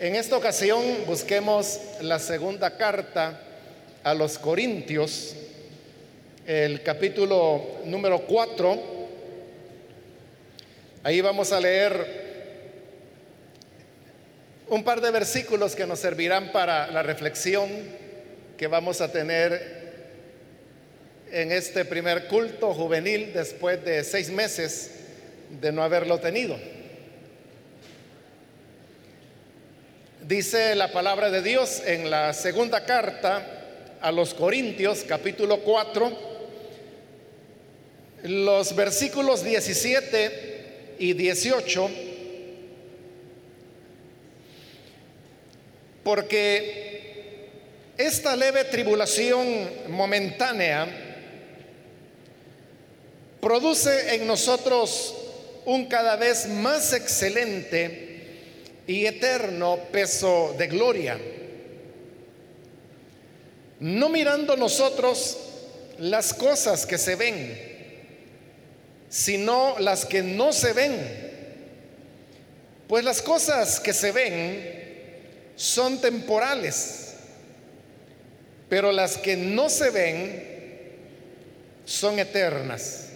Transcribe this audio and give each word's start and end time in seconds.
En 0.00 0.16
esta 0.16 0.34
ocasión 0.34 0.82
busquemos 1.06 1.78
la 2.00 2.18
segunda 2.18 2.78
carta 2.78 3.38
a 4.02 4.14
los 4.14 4.38
Corintios, 4.38 5.36
el 6.46 6.82
capítulo 6.82 7.82
número 7.84 8.22
4. 8.22 8.80
Ahí 11.02 11.20
vamos 11.20 11.52
a 11.52 11.60
leer 11.60 11.92
un 14.70 14.82
par 14.84 15.02
de 15.02 15.10
versículos 15.10 15.76
que 15.76 15.86
nos 15.86 15.98
servirán 15.98 16.50
para 16.50 16.90
la 16.90 17.02
reflexión 17.02 17.68
que 18.56 18.68
vamos 18.68 19.02
a 19.02 19.12
tener 19.12 20.06
en 21.30 21.52
este 21.52 21.84
primer 21.84 22.26
culto 22.26 22.72
juvenil 22.72 23.34
después 23.34 23.84
de 23.84 24.02
seis 24.02 24.30
meses 24.30 24.92
de 25.60 25.70
no 25.72 25.82
haberlo 25.82 26.20
tenido. 26.20 26.56
Dice 30.26 30.74
la 30.74 30.92
palabra 30.92 31.30
de 31.30 31.40
Dios 31.40 31.82
en 31.86 32.10
la 32.10 32.34
segunda 32.34 32.84
carta 32.84 33.96
a 34.02 34.12
los 34.12 34.34
Corintios, 34.34 35.02
capítulo 35.08 35.60
4, 35.60 36.12
los 38.24 38.76
versículos 38.76 39.42
17 39.42 40.96
y 40.98 41.14
18, 41.14 41.90
porque 46.04 47.48
esta 47.96 48.36
leve 48.36 48.64
tribulación 48.64 49.70
momentánea 49.88 50.86
produce 53.40 54.16
en 54.16 54.26
nosotros 54.26 55.14
un 55.64 55.86
cada 55.86 56.16
vez 56.16 56.46
más 56.46 56.92
excelente 56.92 58.09
y 58.90 59.06
eterno 59.06 59.78
peso 59.92 60.52
de 60.58 60.66
gloria. 60.66 61.16
No 63.78 64.08
mirando 64.08 64.56
nosotros 64.56 65.38
las 66.00 66.34
cosas 66.34 66.86
que 66.86 66.98
se 66.98 67.14
ven, 67.14 67.56
sino 69.08 69.78
las 69.78 70.04
que 70.04 70.24
no 70.24 70.52
se 70.52 70.72
ven. 70.72 70.98
Pues 72.88 73.04
las 73.04 73.22
cosas 73.22 73.78
que 73.78 73.92
se 73.92 74.10
ven 74.10 75.52
son 75.54 76.00
temporales, 76.00 77.14
pero 78.68 78.90
las 78.90 79.16
que 79.16 79.36
no 79.36 79.70
se 79.70 79.90
ven 79.90 80.44
son 81.84 82.18
eternas. 82.18 83.06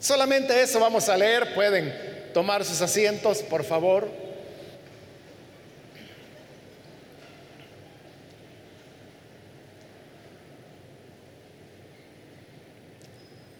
Solamente 0.00 0.60
eso 0.60 0.80
vamos 0.80 1.08
a 1.08 1.16
leer, 1.16 1.54
pueden 1.54 2.17
tomar 2.32 2.64
sus 2.64 2.80
asientos, 2.80 3.42
por 3.42 3.64
favor. 3.64 4.08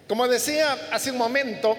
Como 0.09 0.27
decía 0.27 0.77
hace 0.91 1.11
un 1.11 1.19
momento, 1.19 1.77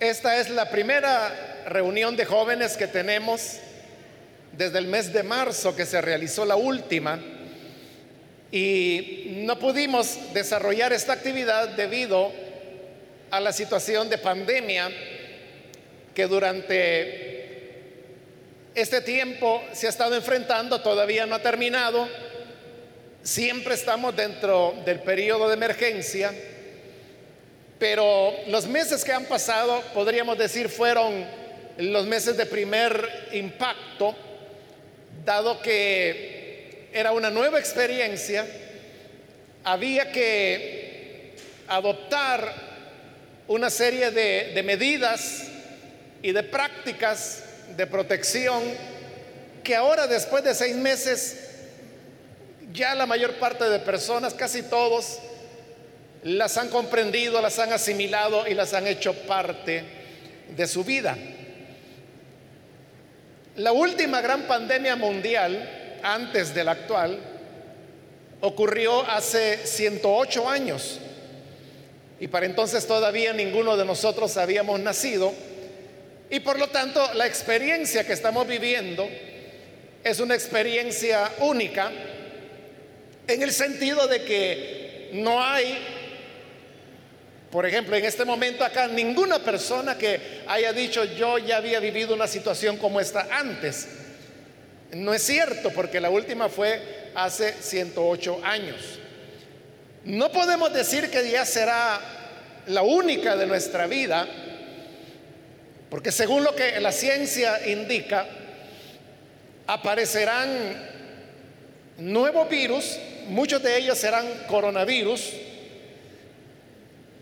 esta 0.00 0.38
es 0.38 0.48
la 0.48 0.70
primera 0.70 1.64
reunión 1.66 2.16
de 2.16 2.24
jóvenes 2.24 2.78
que 2.78 2.86
tenemos 2.86 3.58
desde 4.52 4.78
el 4.78 4.86
mes 4.86 5.12
de 5.12 5.22
marzo 5.22 5.76
que 5.76 5.84
se 5.84 6.00
realizó 6.00 6.44
la 6.44 6.56
última 6.56 7.20
y 8.50 9.42
no 9.44 9.58
pudimos 9.58 10.32
desarrollar 10.32 10.92
esta 10.92 11.12
actividad 11.12 11.68
debido 11.68 12.32
a 13.30 13.38
la 13.38 13.52
situación 13.52 14.08
de 14.08 14.18
pandemia 14.18 14.90
que 16.20 16.26
durante 16.26 17.70
este 18.74 19.00
tiempo 19.00 19.62
se 19.72 19.86
ha 19.86 19.88
estado 19.88 20.14
enfrentando, 20.14 20.82
todavía 20.82 21.24
no 21.24 21.36
ha 21.36 21.38
terminado, 21.40 22.06
siempre 23.22 23.72
estamos 23.72 24.14
dentro 24.14 24.74
del 24.84 25.00
periodo 25.00 25.48
de 25.48 25.54
emergencia, 25.54 26.30
pero 27.78 28.34
los 28.48 28.66
meses 28.66 29.02
que 29.02 29.14
han 29.14 29.24
pasado, 29.24 29.82
podríamos 29.94 30.36
decir, 30.36 30.68
fueron 30.68 31.24
los 31.78 32.04
meses 32.04 32.36
de 32.36 32.44
primer 32.44 33.28
impacto, 33.32 34.14
dado 35.24 35.62
que 35.62 36.86
era 36.92 37.12
una 37.12 37.30
nueva 37.30 37.58
experiencia, 37.58 38.46
había 39.64 40.12
que 40.12 41.32
adoptar 41.66 42.52
una 43.48 43.70
serie 43.70 44.10
de, 44.10 44.52
de 44.54 44.62
medidas 44.62 45.46
y 46.22 46.32
de 46.32 46.42
prácticas 46.42 47.44
de 47.76 47.86
protección 47.86 48.62
que 49.62 49.76
ahora 49.76 50.06
después 50.06 50.42
de 50.44 50.54
seis 50.54 50.76
meses 50.76 51.50
ya 52.72 52.94
la 52.94 53.06
mayor 53.06 53.34
parte 53.34 53.68
de 53.68 53.78
personas, 53.80 54.34
casi 54.34 54.62
todos, 54.62 55.18
las 56.22 56.56
han 56.56 56.68
comprendido, 56.68 57.40
las 57.40 57.58
han 57.58 57.72
asimilado 57.72 58.46
y 58.46 58.54
las 58.54 58.74
han 58.74 58.86
hecho 58.86 59.14
parte 59.26 59.84
de 60.56 60.66
su 60.66 60.84
vida. 60.84 61.16
La 63.56 63.72
última 63.72 64.20
gran 64.20 64.42
pandemia 64.42 64.96
mundial, 64.96 65.98
antes 66.02 66.54
de 66.54 66.64
la 66.64 66.72
actual, 66.72 67.18
ocurrió 68.40 69.02
hace 69.02 69.66
108 69.66 70.48
años. 70.48 70.98
Y 72.20 72.28
para 72.28 72.46
entonces 72.46 72.86
todavía 72.86 73.32
ninguno 73.32 73.76
de 73.76 73.84
nosotros 73.84 74.36
habíamos 74.36 74.78
nacido. 74.80 75.32
Y 76.30 76.40
por 76.40 76.58
lo 76.58 76.68
tanto, 76.68 77.12
la 77.14 77.26
experiencia 77.26 78.06
que 78.06 78.12
estamos 78.12 78.46
viviendo 78.46 79.08
es 80.04 80.20
una 80.20 80.34
experiencia 80.34 81.30
única 81.40 81.90
en 83.26 83.42
el 83.42 83.52
sentido 83.52 84.06
de 84.06 84.22
que 84.22 85.10
no 85.14 85.42
hay, 85.42 85.78
por 87.50 87.66
ejemplo, 87.66 87.96
en 87.96 88.04
este 88.04 88.24
momento 88.24 88.64
acá, 88.64 88.86
ninguna 88.86 89.40
persona 89.40 89.98
que 89.98 90.42
haya 90.46 90.72
dicho 90.72 91.04
yo 91.04 91.38
ya 91.38 91.56
había 91.56 91.80
vivido 91.80 92.14
una 92.14 92.26
situación 92.26 92.76
como 92.76 93.00
esta 93.00 93.28
antes. 93.30 93.88
No 94.92 95.14
es 95.14 95.22
cierto, 95.22 95.70
porque 95.70 96.00
la 96.00 96.10
última 96.10 96.48
fue 96.48 97.10
hace 97.14 97.54
108 97.60 98.40
años. 98.44 99.00
No 100.04 100.32
podemos 100.32 100.72
decir 100.72 101.10
que 101.10 101.30
ya 101.30 101.44
será 101.44 102.00
la 102.66 102.82
única 102.82 103.36
de 103.36 103.46
nuestra 103.46 103.86
vida, 103.86 104.26
porque 105.90 106.12
según 106.12 106.44
lo 106.44 106.54
que 106.54 106.80
la 106.80 106.92
ciencia 106.92 107.68
indica, 107.68 108.24
aparecerán 109.66 110.48
nuevos 111.98 112.48
virus, 112.48 112.96
muchos 113.28 113.60
de 113.62 113.76
ellos 113.76 113.98
serán 113.98 114.26
coronavirus, 114.46 115.32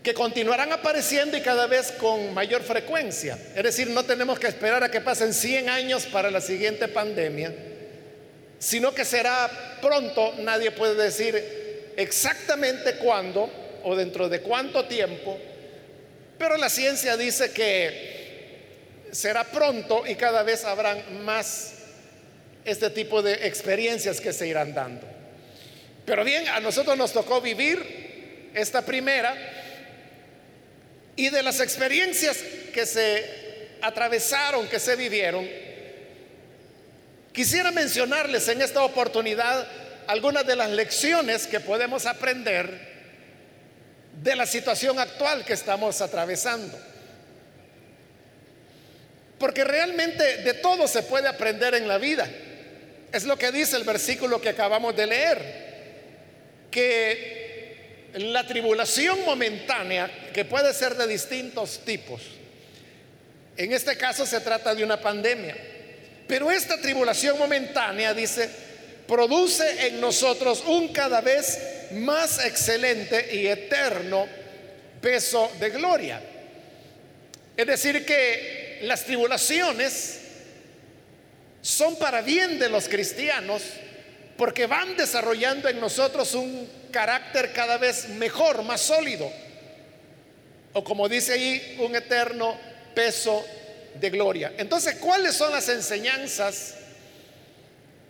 que 0.03 0.13
continuarán 0.13 0.71
apareciendo 0.71 1.35
y 1.35 1.41
cada 1.41 1.67
vez 1.67 1.91
con 1.93 2.33
mayor 2.33 2.61
frecuencia. 2.61 3.37
Es 3.55 3.63
decir, 3.63 3.89
no 3.89 4.03
tenemos 4.03 4.39
que 4.39 4.47
esperar 4.47 4.83
a 4.83 4.91
que 4.91 5.01
pasen 5.01 5.33
100 5.33 5.67
años 5.67 6.05
para 6.05 6.31
la 6.31 6.39
siguiente 6.39 6.87
pandemia, 6.87 7.53
sino 8.59 8.93
que 8.93 9.03
será 9.03 9.49
pronto, 9.81 10.35
nadie 10.39 10.71
puede 10.71 10.95
decir 10.95 11.93
exactamente 11.97 12.95
cuándo 12.95 13.49
o 13.83 13.95
dentro 13.95 14.29
de 14.29 14.41
cuánto 14.41 14.85
tiempo, 14.85 15.37
pero 16.37 16.55
la 16.55 16.69
ciencia 16.69 17.17
dice 17.17 17.51
que 17.51 18.18
será 19.11 19.43
pronto 19.43 20.05
y 20.05 20.15
cada 20.15 20.43
vez 20.43 20.65
habrán 20.65 21.23
más 21.23 21.73
este 22.65 22.89
tipo 22.89 23.21
de 23.21 23.47
experiencias 23.47 24.21
que 24.21 24.33
se 24.33 24.47
irán 24.47 24.73
dando. 24.73 25.07
Pero 26.05 26.23
bien, 26.23 26.47
a 26.47 26.59
nosotros 26.59 26.97
nos 26.97 27.13
tocó 27.13 27.41
vivir 27.41 28.51
esta 28.53 28.83
primera 28.83 29.35
y 31.15 31.29
de 31.29 31.43
las 31.43 31.59
experiencias 31.59 32.37
que 32.73 32.85
se 32.85 33.77
atravesaron, 33.81 34.67
que 34.67 34.79
se 34.79 34.95
vivieron, 34.95 35.47
quisiera 37.31 37.71
mencionarles 37.71 38.47
en 38.47 38.61
esta 38.61 38.83
oportunidad 38.83 39.67
algunas 40.07 40.45
de 40.45 40.55
las 40.55 40.69
lecciones 40.69 41.45
que 41.45 41.59
podemos 41.59 42.05
aprender 42.05 42.89
de 44.21 44.35
la 44.35 44.45
situación 44.45 44.99
actual 44.99 45.45
que 45.45 45.53
estamos 45.53 46.01
atravesando. 46.01 46.77
Porque 49.39 49.63
realmente 49.63 50.37
de 50.43 50.53
todo 50.55 50.87
se 50.87 51.03
puede 51.03 51.27
aprender 51.27 51.73
en 51.73 51.87
la 51.87 51.97
vida. 51.97 52.29
Es 53.11 53.23
lo 53.23 53.37
que 53.37 53.51
dice 53.51 53.77
el 53.77 53.85
versículo 53.85 54.41
que 54.41 54.49
acabamos 54.49 54.95
de 54.95 55.07
leer. 55.07 55.69
Que 56.69 58.09
la 58.13 58.45
tribulación 58.45 59.23
momentánea, 59.25 60.29
que 60.33 60.45
puede 60.45 60.73
ser 60.73 60.95
de 60.95 61.07
distintos 61.07 61.79
tipos, 61.85 62.21
en 63.55 63.73
este 63.73 63.97
caso 63.97 64.25
se 64.25 64.39
trata 64.41 64.75
de 64.75 64.83
una 64.83 64.99
pandemia. 64.99 65.55
Pero 66.27 66.51
esta 66.51 66.79
tribulación 66.79 67.37
momentánea, 67.37 68.13
dice, 68.13 68.49
produce 69.07 69.87
en 69.87 69.99
nosotros 69.99 70.63
un 70.67 70.93
cada 70.93 71.21
vez 71.21 71.59
más 71.91 72.45
excelente 72.45 73.35
y 73.35 73.47
eterno 73.47 74.27
peso 75.01 75.51
de 75.59 75.69
gloria. 75.71 76.21
Es 77.57 77.67
decir, 77.67 78.05
que 78.05 78.58
las 78.81 79.05
tribulaciones 79.05 80.19
son 81.61 81.97
para 81.97 82.21
bien 82.21 82.59
de 82.59 82.69
los 82.69 82.87
cristianos 82.87 83.63
porque 84.37 84.67
van 84.67 84.95
desarrollando 84.95 85.67
en 85.67 85.79
nosotros 85.79 86.33
un 86.33 86.69
carácter 86.91 87.51
cada 87.51 87.77
vez 87.77 88.07
mejor, 88.09 88.63
más 88.63 88.81
sólido. 88.81 89.29
O 90.73 90.83
como 90.83 91.09
dice 91.09 91.33
ahí, 91.33 91.77
un 91.79 91.95
eterno 91.95 92.57
peso 92.95 93.45
de 93.95 94.09
gloria. 94.09 94.53
Entonces, 94.57 94.95
¿cuáles 94.95 95.35
son 95.35 95.51
las 95.51 95.67
enseñanzas 95.67 96.75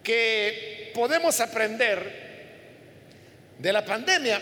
que 0.03 0.91
podemos 0.93 1.39
aprender 1.39 2.29
de 3.57 3.73
la 3.73 3.83
pandemia? 3.83 4.39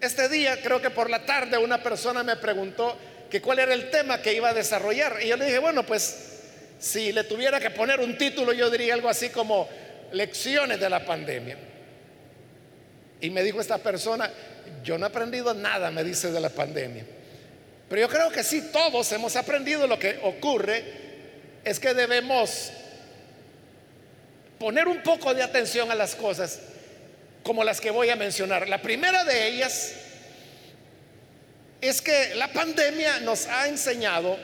Este 0.00 0.28
día, 0.28 0.62
creo 0.62 0.80
que 0.80 0.90
por 0.90 1.10
la 1.10 1.26
tarde, 1.26 1.58
una 1.58 1.82
persona 1.82 2.22
me 2.22 2.36
preguntó 2.36 2.96
que 3.30 3.40
cuál 3.40 3.58
era 3.58 3.74
el 3.74 3.90
tema 3.90 4.22
que 4.22 4.32
iba 4.32 4.48
a 4.48 4.54
desarrollar. 4.54 5.18
Y 5.22 5.28
yo 5.28 5.36
le 5.36 5.46
dije, 5.46 5.58
bueno, 5.58 5.84
pues 5.84 6.16
si 6.78 7.12
le 7.12 7.24
tuviera 7.24 7.60
que 7.60 7.70
poner 7.70 8.00
un 8.00 8.16
título, 8.16 8.52
yo 8.52 8.70
diría 8.70 8.94
algo 8.94 9.08
así 9.08 9.28
como 9.30 9.68
lecciones 10.12 10.80
de 10.80 10.88
la 10.88 11.04
pandemia. 11.04 11.56
Y 13.20 13.30
me 13.30 13.42
dijo 13.42 13.60
esta 13.60 13.78
persona, 13.78 14.30
yo 14.84 14.96
no 14.96 15.06
he 15.06 15.08
aprendido 15.08 15.54
nada, 15.54 15.90
me 15.90 16.04
dice, 16.04 16.30
de 16.30 16.40
la 16.40 16.50
pandemia. 16.50 17.04
Pero 17.88 18.02
yo 18.02 18.08
creo 18.08 18.30
que 18.30 18.44
sí, 18.44 18.70
todos 18.72 19.10
hemos 19.12 19.34
aprendido 19.36 19.86
lo 19.86 19.98
que 19.98 20.20
ocurre 20.22 20.84
es 21.64 21.80
que 21.80 21.94
debemos 21.94 22.70
poner 24.58 24.88
un 24.88 25.02
poco 25.02 25.34
de 25.34 25.42
atención 25.42 25.90
a 25.90 25.94
las 25.94 26.14
cosas 26.14 26.60
como 27.42 27.64
las 27.64 27.80
que 27.80 27.90
voy 27.90 28.10
a 28.10 28.16
mencionar. 28.16 28.68
La 28.68 28.82
primera 28.82 29.24
de 29.24 29.48
ellas 29.48 29.94
es 31.80 32.02
que 32.02 32.34
la 32.34 32.52
pandemia 32.52 33.20
nos 33.20 33.46
ha 33.46 33.68
enseñado 33.68 34.36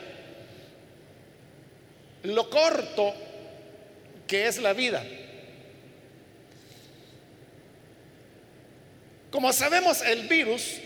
lo 2.23 2.49
corto 2.49 3.13
que 4.27 4.47
es 4.47 4.57
la 4.57 4.73
vida. 4.73 5.03
Como 9.29 9.51
sabemos, 9.51 10.01
el 10.01 10.27
virus 10.27 10.77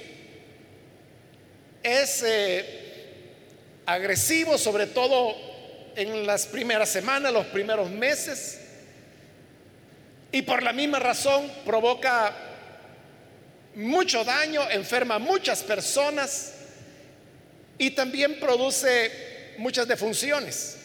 es 1.83 2.23
eh, 2.23 2.65
agresivo, 3.85 4.57
sobre 4.57 4.87
todo 4.87 5.35
en 5.95 6.25
las 6.25 6.47
primeras 6.47 6.89
semanas, 6.89 7.31
los 7.31 7.45
primeros 7.47 7.89
meses, 7.91 8.59
y 10.31 10.41
por 10.41 10.63
la 10.63 10.73
misma 10.73 10.99
razón 10.99 11.51
provoca 11.65 12.48
mucho 13.75 14.23
daño, 14.23 14.69
enferma 14.69 15.15
a 15.15 15.19
muchas 15.19 15.63
personas 15.63 16.53
y 17.77 17.91
también 17.91 18.39
produce 18.39 19.53
muchas 19.57 19.87
defunciones. 19.87 20.77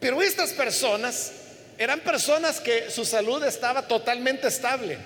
Pero 0.00 0.22
estas 0.22 0.52
personas 0.52 1.32
eran 1.78 2.00
personas 2.00 2.60
que 2.60 2.90
su 2.90 3.04
salud 3.04 3.42
estaba 3.44 3.86
totalmente 3.86 4.48
estable. 4.48 4.98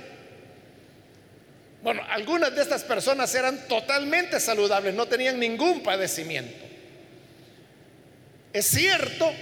Bueno, 1.82 2.03
algunas 2.11 2.55
de 2.55 2.62
estas 2.62 2.82
personas 2.82 3.35
eran 3.35 3.67
totalmente 3.67 4.38
saludables, 4.38 4.94
no 4.94 5.06
tenían 5.06 5.38
ningún 5.38 5.82
padecimiento. 5.82 6.67
Es 8.53 8.67
cierto 8.67 9.32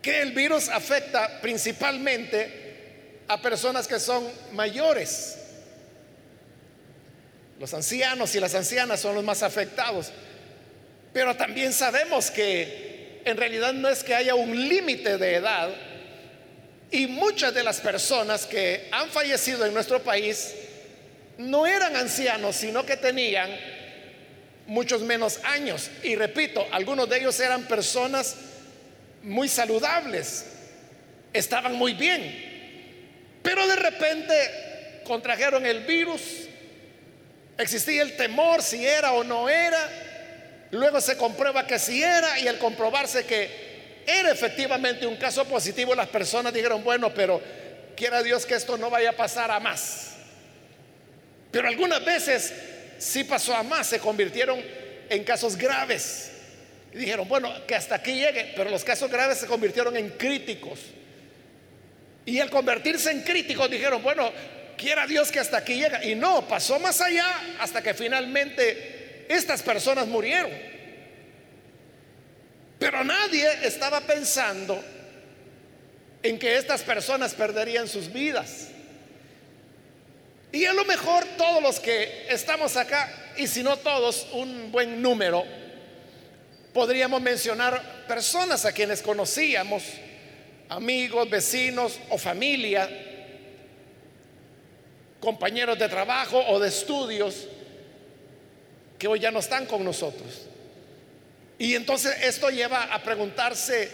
que 0.00 0.22
el 0.22 0.32
virus 0.32 0.68
afecta 0.68 1.40
principalmente 1.40 3.22
a 3.28 3.40
personas 3.40 3.86
que 3.86 3.98
son 3.98 4.26
mayores. 4.52 5.38
Los 7.58 7.72
ancianos 7.74 8.34
y 8.34 8.40
las 8.40 8.54
ancianas 8.54 9.00
son 9.00 9.14
los 9.14 9.24
más 9.24 9.42
afectados. 9.42 10.10
Pero 11.12 11.36
también 11.36 11.72
sabemos 11.72 12.30
que 12.30 13.20
en 13.24 13.36
realidad 13.36 13.72
no 13.72 13.88
es 13.88 14.02
que 14.02 14.14
haya 14.14 14.34
un 14.34 14.68
límite 14.68 15.16
de 15.16 15.34
edad 15.36 15.70
y 16.90 17.06
muchas 17.06 17.54
de 17.54 17.62
las 17.62 17.80
personas 17.80 18.46
que 18.46 18.88
han 18.92 19.08
fallecido 19.08 19.64
en 19.64 19.74
nuestro 19.74 20.02
país 20.02 20.54
no 21.38 21.66
eran 21.66 21.96
ancianos, 21.96 22.56
sino 22.56 22.84
que 22.86 22.96
tenían 22.96 23.50
muchos 24.66 25.02
menos 25.02 25.40
años. 25.44 25.90
Y 26.02 26.14
repito, 26.14 26.66
algunos 26.70 27.08
de 27.08 27.18
ellos 27.18 27.38
eran 27.40 27.64
personas 27.64 28.36
muy 29.22 29.48
saludables, 29.48 30.46
estaban 31.32 31.74
muy 31.74 31.94
bien, 31.94 33.40
pero 33.42 33.66
de 33.66 33.76
repente 33.76 34.34
contrajeron 35.04 35.66
el 35.66 35.80
virus, 35.80 36.20
existía 37.58 38.02
el 38.02 38.16
temor 38.16 38.62
si 38.62 38.84
era 38.84 39.12
o 39.12 39.24
no 39.24 39.48
era, 39.48 39.88
luego 40.70 41.00
se 41.00 41.16
comprueba 41.16 41.66
que 41.66 41.78
si 41.78 42.02
era 42.02 42.38
y 42.38 42.48
al 42.48 42.58
comprobarse 42.58 43.24
que 43.24 44.04
era 44.06 44.30
efectivamente 44.30 45.06
un 45.06 45.16
caso 45.16 45.44
positivo, 45.46 45.94
las 45.94 46.08
personas 46.08 46.52
dijeron, 46.52 46.84
bueno, 46.84 47.12
pero 47.14 47.40
quiera 47.96 48.22
Dios 48.22 48.44
que 48.44 48.54
esto 48.54 48.76
no 48.76 48.90
vaya 48.90 49.10
a 49.10 49.12
pasar 49.14 49.50
a 49.50 49.60
más. 49.60 50.16
Pero 51.50 51.68
algunas 51.68 52.04
veces 52.04 52.52
sí 52.98 53.24
pasó 53.24 53.54
a 53.54 53.62
más, 53.62 53.86
se 53.86 53.98
convirtieron 53.98 54.60
en 55.08 55.24
casos 55.24 55.56
graves. 55.56 56.32
Y 56.92 56.98
dijeron, 56.98 57.28
bueno, 57.28 57.50
que 57.66 57.74
hasta 57.74 57.96
aquí 57.96 58.14
llegue, 58.14 58.52
pero 58.56 58.70
los 58.70 58.84
casos 58.84 59.10
graves 59.10 59.38
se 59.38 59.46
convirtieron 59.46 59.96
en 59.96 60.10
críticos. 60.10 60.80
Y 62.26 62.40
al 62.40 62.50
convertirse 62.50 63.10
en 63.10 63.22
críticos 63.22 63.70
dijeron, 63.70 64.02
bueno, 64.02 64.30
quiera 64.76 65.06
Dios 65.06 65.30
que 65.30 65.40
hasta 65.40 65.58
aquí 65.58 65.74
llegue. 65.74 66.10
Y 66.10 66.14
no, 66.14 66.46
pasó 66.46 66.78
más 66.78 67.00
allá 67.00 67.26
hasta 67.60 67.82
que 67.82 67.94
finalmente 67.94 69.26
estas 69.28 69.62
personas 69.62 70.06
murieron. 70.06 70.50
Pero 72.78 73.04
nadie 73.04 73.48
estaba 73.62 74.00
pensando 74.00 74.82
en 76.22 76.38
que 76.38 76.56
estas 76.56 76.82
personas 76.82 77.34
perderían 77.34 77.88
sus 77.88 78.12
vidas. 78.12 78.68
Y 80.52 80.66
a 80.66 80.72
lo 80.72 80.84
mejor 80.84 81.24
todos 81.36 81.62
los 81.62 81.80
que 81.80 82.26
estamos 82.30 82.76
acá, 82.76 83.12
y 83.36 83.46
si 83.46 83.62
no 83.62 83.76
todos, 83.76 84.28
un 84.32 84.70
buen 84.70 85.02
número, 85.02 85.44
podríamos 86.72 87.20
mencionar 87.20 88.06
personas 88.06 88.64
a 88.64 88.72
quienes 88.72 89.02
conocíamos, 89.02 89.82
amigos, 90.68 91.28
vecinos 91.28 91.98
o 92.08 92.18
familia, 92.18 92.88
compañeros 95.24 95.78
de 95.78 95.88
trabajo 95.88 96.38
o 96.48 96.60
de 96.60 96.68
estudios, 96.68 97.48
que 98.98 99.08
hoy 99.08 99.18
ya 99.18 99.30
no 99.30 99.40
están 99.40 99.66
con 99.66 99.84
nosotros. 99.84 100.46
Y 101.58 101.74
entonces 101.74 102.16
esto 102.22 102.50
lleva 102.50 102.84
a 102.84 103.02
preguntarse, 103.02 103.90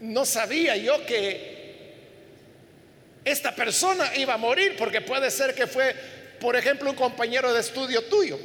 no 0.00 0.24
sabía 0.24 0.76
yo 0.76 1.04
que 1.06 1.58
esta 3.24 3.54
persona 3.54 4.14
iba 4.16 4.34
a 4.34 4.38
morir 4.38 4.76
porque 4.78 5.00
puede 5.00 5.30
ser 5.30 5.54
que 5.54 5.66
fue, 5.66 5.94
por 6.40 6.56
ejemplo, 6.56 6.90
un 6.90 6.96
compañero 6.96 7.52
de 7.52 7.60
estudio 7.60 8.02
tuyo. 8.04 8.38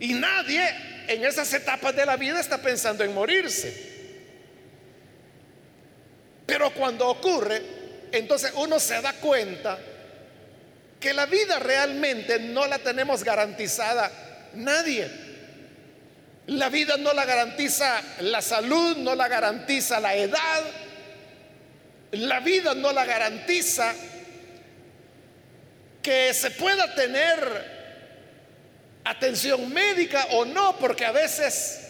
Y 0.00 0.14
nadie 0.14 0.62
en 1.08 1.24
esas 1.24 1.52
etapas 1.52 1.96
de 1.96 2.06
la 2.06 2.16
vida 2.16 2.40
está 2.40 2.58
pensando 2.60 3.02
en 3.02 3.14
morirse. 3.14 3.88
Pero 6.46 6.70
cuando 6.72 7.08
ocurre, 7.08 7.77
entonces 8.12 8.52
uno 8.54 8.78
se 8.80 9.00
da 9.00 9.12
cuenta 9.14 9.78
que 11.00 11.12
la 11.12 11.26
vida 11.26 11.58
realmente 11.58 12.38
no 12.40 12.66
la 12.66 12.78
tenemos 12.78 13.22
garantizada 13.22 14.10
nadie. 14.54 15.08
La 16.46 16.70
vida 16.70 16.96
no 16.96 17.12
la 17.12 17.24
garantiza 17.24 18.02
la 18.20 18.40
salud, 18.40 18.96
no 18.96 19.14
la 19.14 19.28
garantiza 19.28 20.00
la 20.00 20.14
edad, 20.14 20.62
la 22.12 22.40
vida 22.40 22.74
no 22.74 22.90
la 22.90 23.04
garantiza 23.04 23.94
que 26.02 26.32
se 26.32 26.50
pueda 26.52 26.94
tener 26.94 27.78
atención 29.04 29.72
médica 29.72 30.26
o 30.30 30.46
no, 30.46 30.78
porque 30.78 31.04
a 31.04 31.12
veces 31.12 31.80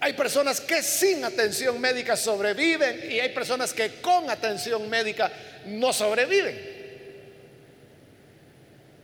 hay 0.00 0.14
personas 0.14 0.60
que 0.60 0.82
sin 0.82 1.24
atención 1.24 1.80
médica 1.80 2.16
sobreviven 2.16 3.08
y 3.08 3.20
hay 3.20 3.28
personas 3.28 3.72
que 3.72 4.00
con 4.00 4.28
atención 4.30 4.90
médica 4.90 5.30
no 5.66 5.92
sobreviven. 5.92 6.72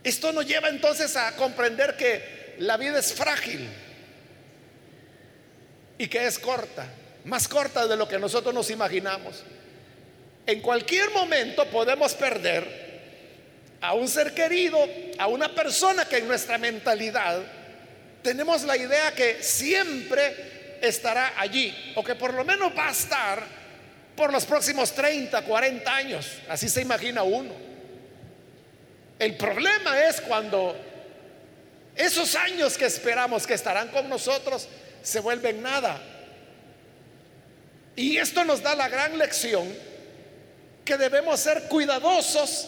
Esto 0.03 0.31
nos 0.31 0.45
lleva 0.45 0.69
entonces 0.69 1.15
a 1.15 1.35
comprender 1.35 1.95
que 1.97 2.55
la 2.59 2.77
vida 2.77 2.99
es 2.99 3.13
frágil 3.13 3.67
y 5.97 6.07
que 6.07 6.25
es 6.25 6.39
corta, 6.39 6.87
más 7.25 7.47
corta 7.47 7.85
de 7.85 7.97
lo 7.97 8.07
que 8.07 8.17
nosotros 8.17 8.53
nos 8.53 8.69
imaginamos. 8.69 9.43
En 10.45 10.61
cualquier 10.61 11.11
momento 11.11 11.65
podemos 11.65 12.13
perder 12.15 12.89
a 13.81 13.93
un 13.93 14.07
ser 14.07 14.33
querido, 14.33 14.79
a 15.17 15.27
una 15.27 15.53
persona 15.53 16.05
que 16.05 16.17
en 16.17 16.27
nuestra 16.27 16.57
mentalidad 16.57 17.41
tenemos 18.23 18.63
la 18.63 18.75
idea 18.75 19.13
que 19.13 19.43
siempre 19.43 20.79
estará 20.81 21.33
allí 21.37 21.93
o 21.95 22.03
que 22.03 22.15
por 22.15 22.33
lo 22.33 22.43
menos 22.43 22.71
va 22.77 22.89
a 22.89 22.91
estar 22.91 23.43
por 24.19 24.33
los 24.33 24.45
próximos 24.45 24.91
30, 24.91 25.43
40 25.43 25.95
años. 25.95 26.27
Así 26.49 26.67
se 26.67 26.81
imagina 26.81 27.23
uno. 27.23 27.53
El 29.17 29.37
problema 29.37 29.97
es 30.09 30.19
cuando 30.19 30.75
esos 31.95 32.35
años 32.35 32.77
que 32.77 32.85
esperamos 32.85 33.47
que 33.47 33.53
estarán 33.53 33.87
con 33.87 34.09
nosotros 34.09 34.67
se 35.01 35.21
vuelven 35.21 35.61
nada. 35.61 36.01
Y 37.95 38.17
esto 38.17 38.43
nos 38.43 38.61
da 38.61 38.75
la 38.75 38.89
gran 38.89 39.17
lección 39.17 39.73
que 40.83 40.97
debemos 40.97 41.39
ser 41.39 41.69
cuidadosos 41.69 42.67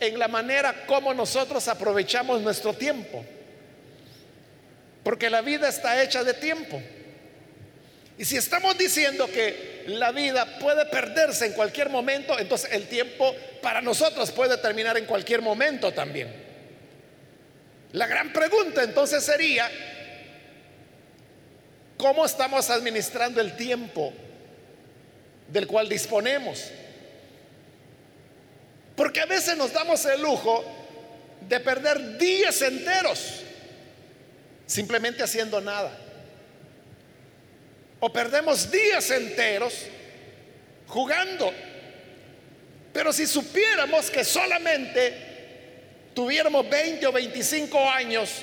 en 0.00 0.18
la 0.18 0.26
manera 0.26 0.86
como 0.86 1.14
nosotros 1.14 1.68
aprovechamos 1.68 2.40
nuestro 2.40 2.74
tiempo. 2.74 3.24
Porque 5.04 5.30
la 5.30 5.40
vida 5.40 5.68
está 5.68 6.02
hecha 6.02 6.24
de 6.24 6.34
tiempo. 6.34 6.82
Y 8.20 8.26
si 8.26 8.36
estamos 8.36 8.76
diciendo 8.76 9.26
que 9.32 9.84
la 9.86 10.12
vida 10.12 10.58
puede 10.58 10.84
perderse 10.84 11.46
en 11.46 11.54
cualquier 11.54 11.88
momento, 11.88 12.38
entonces 12.38 12.70
el 12.70 12.86
tiempo 12.86 13.34
para 13.62 13.80
nosotros 13.80 14.30
puede 14.30 14.58
terminar 14.58 14.98
en 14.98 15.06
cualquier 15.06 15.40
momento 15.40 15.90
también. 15.90 16.30
La 17.92 18.06
gran 18.06 18.30
pregunta 18.30 18.82
entonces 18.82 19.24
sería, 19.24 19.70
¿cómo 21.96 22.26
estamos 22.26 22.68
administrando 22.68 23.40
el 23.40 23.56
tiempo 23.56 24.12
del 25.48 25.66
cual 25.66 25.88
disponemos? 25.88 26.70
Porque 28.96 29.20
a 29.22 29.26
veces 29.26 29.56
nos 29.56 29.72
damos 29.72 30.04
el 30.04 30.20
lujo 30.20 30.62
de 31.48 31.58
perder 31.58 32.18
días 32.18 32.60
enteros 32.60 33.40
simplemente 34.66 35.22
haciendo 35.22 35.58
nada. 35.62 36.09
O 38.00 38.10
perdemos 38.10 38.70
días 38.70 39.10
enteros 39.10 39.74
jugando. 40.88 41.52
Pero 42.92 43.12
si 43.12 43.26
supiéramos 43.26 44.10
que 44.10 44.24
solamente 44.24 45.14
tuviéramos 46.14 46.68
20 46.68 47.06
o 47.06 47.12
25 47.12 47.90
años 47.90 48.42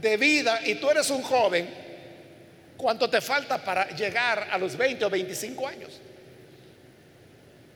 de 0.00 0.16
vida 0.16 0.60
y 0.64 0.76
tú 0.76 0.88
eres 0.90 1.10
un 1.10 1.22
joven, 1.22 1.68
¿cuánto 2.76 3.10
te 3.10 3.20
falta 3.20 3.62
para 3.62 3.90
llegar 3.90 4.48
a 4.50 4.56
los 4.58 4.76
20 4.76 5.04
o 5.04 5.10
25 5.10 5.68
años? 5.68 6.00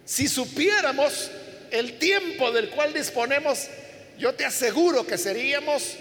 Si 0.04 0.28
supiéramos 0.28 1.30
el 1.70 1.98
tiempo 1.98 2.52
del 2.52 2.70
cual 2.70 2.94
disponemos, 2.94 3.68
yo 4.18 4.34
te 4.34 4.44
aseguro 4.44 5.06
que 5.06 5.18
seríamos 5.18 5.96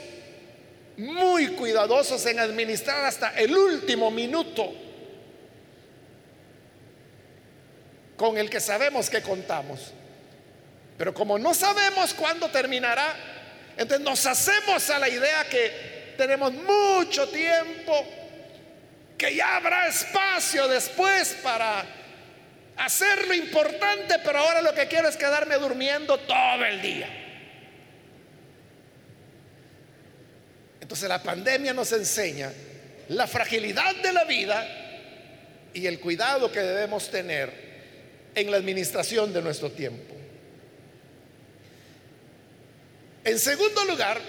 muy 0.97 1.47
cuidadosos 1.49 2.25
en 2.25 2.39
administrar 2.39 3.05
hasta 3.05 3.37
el 3.37 3.55
último 3.55 4.11
minuto 4.11 4.73
con 8.15 8.37
el 8.37 8.49
que 8.49 8.59
sabemos 8.59 9.09
que 9.09 9.21
contamos. 9.21 9.93
Pero 10.97 11.13
como 11.13 11.37
no 11.37 11.53
sabemos 11.53 12.13
cuándo 12.13 12.49
terminará, 12.49 13.15
entonces 13.77 14.05
nos 14.05 14.25
hacemos 14.25 14.89
a 14.89 14.99
la 14.99 15.09
idea 15.09 15.43
que 15.49 16.13
tenemos 16.17 16.53
mucho 16.53 17.27
tiempo, 17.27 18.05
que 19.17 19.35
ya 19.35 19.57
habrá 19.57 19.87
espacio 19.87 20.67
después 20.67 21.35
para 21.43 21.85
hacer 22.77 23.27
lo 23.27 23.33
importante, 23.33 24.15
pero 24.23 24.39
ahora 24.39 24.61
lo 24.61 24.73
que 24.73 24.87
quiero 24.87 25.09
es 25.09 25.17
quedarme 25.17 25.55
durmiendo 25.55 26.17
todo 26.19 26.65
el 26.65 26.81
día. 26.81 27.24
Entonces 30.85 31.09
la 31.09 31.23
pandemia 31.23 31.73
nos 31.73 31.91
enseña 31.93 32.53
la 33.07 33.25
fragilidad 33.25 33.95
de 34.03 34.13
la 34.13 34.23
vida 34.23 34.67
y 35.73 35.87
el 35.87 35.99
cuidado 35.99 36.51
que 36.51 36.59
debemos 36.59 37.09
tener 37.09 37.51
en 38.35 38.51
la 38.51 38.57
administración 38.57 39.33
de 39.33 39.41
nuestro 39.41 39.71
tiempo. 39.71 40.13
En 43.23 43.39
segundo 43.39 43.83
lugar, 43.85 44.21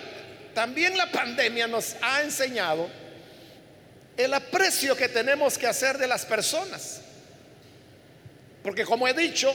también 0.55 0.97
la 0.97 1.13
pandemia 1.13 1.67
nos 1.67 1.95
ha 2.01 2.23
enseñado 2.23 2.89
el 4.17 4.33
aprecio 4.33 4.97
que 4.97 5.11
tenemos 5.11 5.59
que 5.59 5.67
hacer 5.67 5.99
de 5.99 6.07
las 6.07 6.25
personas. 6.25 7.03
Porque 8.63 8.87
como 8.87 9.07
he 9.07 9.13
dicho, 9.13 9.55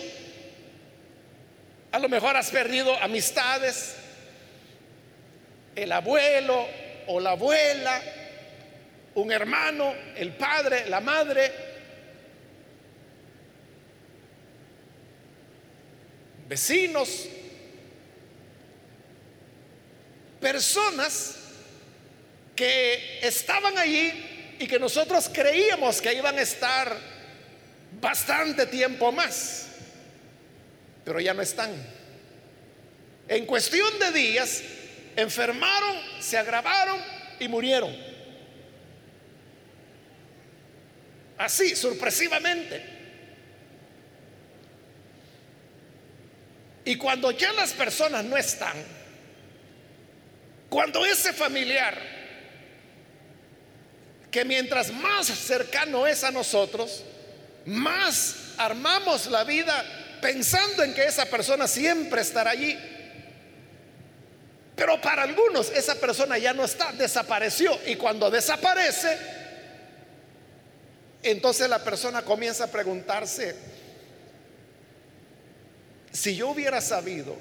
a 1.92 1.98
lo 1.98 2.08
mejor 2.08 2.38
has 2.38 2.52
perdido 2.52 2.96
amistades, 3.02 3.96
el 5.76 5.92
abuelo, 5.92 6.68
o 7.08 7.20
la 7.20 7.32
abuela, 7.32 8.02
un 9.16 9.32
hermano, 9.32 9.94
el 10.16 10.34
padre, 10.34 10.90
la 10.90 11.02
madre, 11.02 11.52
vecinos, 16.48 17.28
personas 20.40 21.36
que 22.56 23.20
estaban 23.22 23.78
allí 23.78 24.56
y 24.60 24.68
que 24.68 24.78
nosotros 24.80 25.30
creíamos 25.34 26.02
que 26.02 26.14
iban 26.14 26.38
a 26.38 26.42
estar 26.42 26.98
bastante 28.00 28.66
tiempo 28.66 29.12
más, 29.12 29.68
pero 31.04 31.20
ya 31.20 31.34
no 31.34 31.42
están. 31.42 31.72
En 33.28 33.46
cuestión 33.46 33.98
de 34.00 34.12
días, 34.12 34.62
enfermaron, 35.16 35.98
se 36.20 36.38
agravaron 36.38 37.00
y 37.40 37.48
murieron. 37.48 37.96
Así, 41.38 41.76
sorpresivamente. 41.76 42.84
Y 46.86 46.96
cuando 46.98 47.32
ya 47.32 47.52
las 47.54 47.74
personas 47.74 48.24
no 48.24 48.38
están, 48.38 48.76
cuando 50.70 51.06
ese 51.06 51.34
familiar, 51.34 51.98
que 54.30 54.46
mientras 54.46 54.92
más 54.92 55.28
cercano 55.28 56.08
es 56.08 56.24
a 56.24 56.32
nosotros, 56.32 57.04
más 57.66 58.54
armamos 58.58 59.28
la 59.28 59.44
vida 59.44 59.84
pensando 60.22 60.84
en 60.84 60.94
que 60.94 61.06
esa 61.06 61.26
persona 61.26 61.68
siempre 61.68 62.22
estará 62.22 62.52
allí, 62.52 62.78
pero 64.82 65.00
para 65.00 65.22
algunos 65.22 65.70
esa 65.70 65.94
persona 65.94 66.40
ya 66.40 66.54
no 66.54 66.66
está, 66.66 66.92
desapareció. 66.94 67.80
Y 67.86 67.98
cuando 67.98 68.32
desaparece, 68.32 69.16
entonces 71.22 71.70
la 71.70 71.84
persona 71.84 72.24
comienza 72.24 72.64
a 72.64 72.68
preguntarse, 72.72 73.56
si 76.12 76.36
yo 76.36 76.50
hubiera 76.50 76.82
sabido 76.82 77.36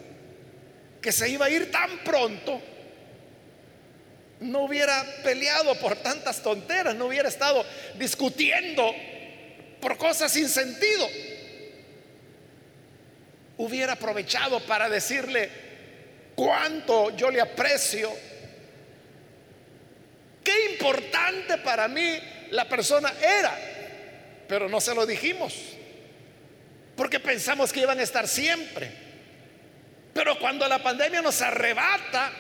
que 1.01 1.13
se 1.13 1.31
iba 1.31 1.47
a 1.47 1.51
ir 1.51 1.71
tan 1.71 2.01
pronto, 2.05 2.61
no 4.41 4.65
hubiera 4.65 5.03
peleado 5.25 5.75
por 5.77 5.97
tantas 5.97 6.43
tonteras, 6.43 6.95
no 6.95 7.07
hubiera 7.07 7.31
estado 7.31 7.65
discutiendo 7.95 8.85
por 9.81 9.97
cosas 9.97 10.31
sin 10.31 10.47
sentido. 10.47 11.09
Hubiera 13.57 13.95
aprovechado 13.95 14.61
para 14.67 14.91
decirle, 14.91 15.70
cuánto 16.41 17.15
yo 17.15 17.31
le 17.31 17.39
aprecio. 17.39 18.11
Qué 20.43 20.73
importante 20.73 21.59
para 21.59 21.87
mí 21.87 22.19
la 22.51 22.67
persona 22.67 23.13
era, 23.21 23.55
pero 24.49 24.67
no 24.67 24.81
se 24.81 24.95
lo 24.95 25.05
dijimos, 25.05 25.55
porque 26.97 27.21
pensamos 27.21 27.71
que 27.71 27.81
iban 27.81 28.01
a 28.01 28.03
estar 28.03 28.27
siempre. 28.27 28.91
Pero 30.15 30.39
cuando 30.39 30.67
la 30.67 30.83
pandemia 30.83 31.21
nos 31.21 31.43
arrebata 31.43 32.33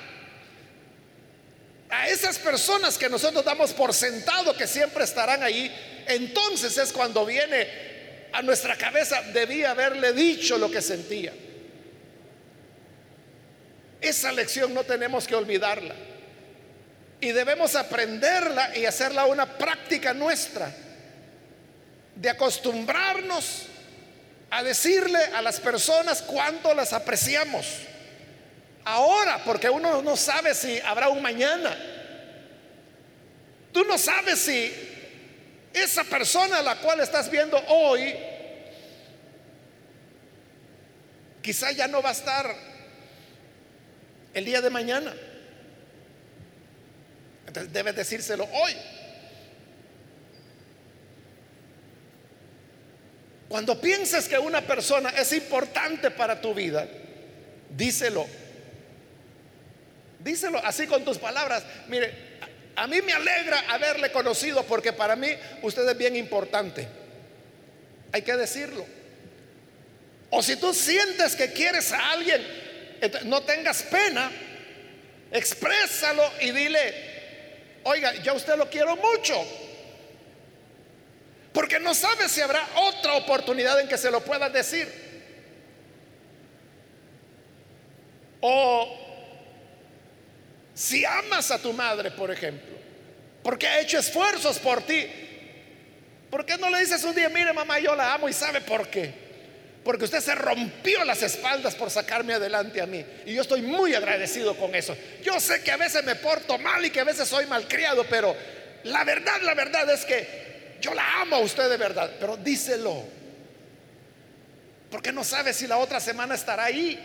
a 1.90 2.09
esas 2.09 2.38
personas 2.38 2.97
que 2.97 3.11
nosotros 3.11 3.45
damos 3.45 3.75
por 3.75 3.92
sentado 3.92 4.57
que 4.57 4.66
siempre 4.66 5.04
estarán 5.04 5.42
ahí, 5.42 5.71
entonces 6.09 6.78
es 6.78 6.90
cuando 6.90 7.26
viene 7.26 7.69
a 8.33 8.40
nuestra 8.40 8.76
cabeza, 8.76 9.21
debía 9.35 9.73
haberle 9.73 10.14
dicho 10.14 10.57
lo 10.57 10.71
que 10.71 10.80
sentía. 10.80 11.35
Esa 14.00 14.33
lección 14.33 14.73
no 14.73 14.85
tenemos 14.85 15.26
que 15.26 15.35
olvidarla. 15.35 15.95
Y 17.21 17.33
debemos 17.33 17.75
aprenderla 17.75 18.76
y 18.76 18.87
hacerla 18.87 19.26
una 19.26 19.59
práctica 19.59 20.14
nuestra. 20.14 20.73
De 22.14 22.30
acostumbrarnos 22.30 23.66
a 24.50 24.62
decirle 24.62 25.19
a 25.35 25.42
las 25.42 25.61
personas 25.61 26.23
cuánto 26.23 26.75
las 26.75 26.92
apreciamos. 26.92 27.66
Ahora, 28.85 29.42
porque 29.45 29.69
uno 29.69 30.02
no 30.02 30.16
sabe 30.16 30.54
si 30.54 30.80
habrá 30.80 31.09
un 31.09 31.23
mañana. 31.23 31.76
Tú 33.73 33.85
no 33.85 33.99
sabes 33.99 34.40
si 34.40 34.73
esa 35.73 36.02
persona 36.04 36.59
a 36.59 36.62
la 36.62 36.76
cual 36.76 37.00
estás 37.00 37.30
viendo 37.30 37.57
hoy, 37.69 38.16
quizá 41.42 41.71
ya 41.71 41.87
no 41.87 42.02
va 42.02 42.09
a 42.09 42.12
estar 42.12 42.70
el 44.35 44.45
día 44.45 44.61
de 44.61 44.71
mañana. 44.71 45.15
Entonces 47.47 47.73
debes 47.73 47.97
decírselo 47.97 48.45
hoy. 48.53 48.77
Cuando 53.49 53.81
pienses 53.81 54.29
que 54.29 54.39
una 54.39 54.61
persona 54.61 55.11
es 55.11 55.33
importante 55.33 56.13
para 56.13 56.41
tu 56.41 56.55
vida, 56.55 56.87
díselo. 57.71 58.25
Díselo 60.21 60.65
así 60.65 60.87
con 60.87 61.05
tus 61.05 61.19
palabras. 61.19 61.65
Mire, 61.89 62.15
a 62.77 62.87
mí 62.87 63.03
me 63.03 63.13
alegra 63.13 63.65
haberle 63.69 64.13
conocido 64.13 64.63
porque 64.65 64.93
para 64.93 65.17
mí 65.17 65.29
usted 65.63 65.89
es 65.89 65.99
bien 65.99 66.15
importante. 66.15 66.87
Hay 68.13 68.23
que 68.23 68.37
decirlo. 68.37 68.87
O 70.31 70.43
si 70.43 70.55
tú 70.55 70.73
sientes 70.73 71.35
que 71.35 71.53
quieres 71.53 71.91
a 71.91 72.13
alguien, 72.13 72.41
no 73.25 73.42
tengas 73.42 73.83
pena, 73.85 74.30
exprésalo 75.30 76.23
y 76.40 76.50
dile, 76.50 76.95
oiga, 77.85 78.14
ya 78.16 78.33
usted 78.33 78.57
lo 78.57 78.69
quiero 78.69 78.97
mucho. 78.97 79.35
Porque 81.52 81.80
no 81.80 81.95
sabe 81.95 82.28
si 82.28 82.40
habrá 82.40 82.66
otra 82.76 83.14
oportunidad 83.14 83.80
en 83.80 83.88
que 83.88 83.99
se 83.99 84.11
lo 84.11 84.21
pueda 84.21 84.49
decir. 84.49 84.88
O 88.40 88.97
si 90.75 91.04
amas 91.04 91.50
a 91.50 91.59
tu 91.59 91.73
madre, 91.73 92.11
por 92.11 92.30
ejemplo, 92.30 92.76
porque 93.42 93.66
ha 93.66 93.80
hecho 93.80 93.99
esfuerzos 93.99 94.59
por 94.59 94.83
ti, 94.83 95.07
¿por 96.30 96.47
qué 96.47 96.57
no 96.57 96.71
le 96.71 96.80
dices 96.80 97.02
un 97.04 97.14
día, 97.14 97.28
mire 97.28 97.52
mamá, 97.52 97.78
yo 97.78 97.95
la 97.95 98.14
amo 98.14 98.28
y 98.28 98.33
sabe 98.33 98.61
por 98.61 98.88
qué? 98.88 99.30
Porque 99.85 100.05
usted 100.05 100.21
se 100.21 100.35
rompió 100.35 101.05
las 101.05 101.23
espaldas 101.23 101.75
por 101.75 101.91
sacarme 101.91 102.35
adelante 102.35 102.81
a 102.83 102.87
mí. 102.87 103.05
Y 103.25 103.35
yo 103.35 103.43
estoy 103.43 103.63
muy 103.63 103.95
agradecido 103.95 104.55
con 104.57 104.75
eso. 104.75 104.97
Yo 105.23 105.41
sé 105.41 105.63
que 105.63 105.71
a 105.71 105.79
veces 105.79 106.05
me 106.05 106.17
porto 106.17 106.59
mal 106.59 106.85
y 106.85 106.91
que 106.91 107.01
a 107.01 107.05
veces 107.05 107.29
soy 107.29 107.47
malcriado, 107.47 108.05
pero 108.05 108.37
la 108.85 109.05
verdad, 109.05 109.41
la 109.43 109.55
verdad 109.55 109.89
es 109.91 110.05
que 110.05 110.77
yo 110.83 110.93
la 110.93 111.23
amo 111.23 111.37
a 111.37 111.41
usted 111.41 111.71
de 111.71 111.79
verdad. 111.79 112.11
Pero 112.21 112.37
díselo. 112.37 113.05
Porque 114.91 115.13
no 115.13 115.25
sabe 115.25 115.55
si 115.55 115.67
la 115.67 115.79
otra 115.79 115.99
semana 115.99 116.35
estará 116.35 116.65
ahí. 116.65 116.99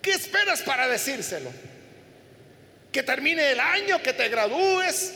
¿Qué 0.00 0.12
esperas 0.12 0.62
para 0.62 0.86
decírselo? 0.86 1.50
Que 2.92 3.02
termine 3.02 3.50
el 3.50 3.58
año, 3.58 4.00
que 4.00 4.12
te 4.12 4.28
gradúes, 4.28 5.12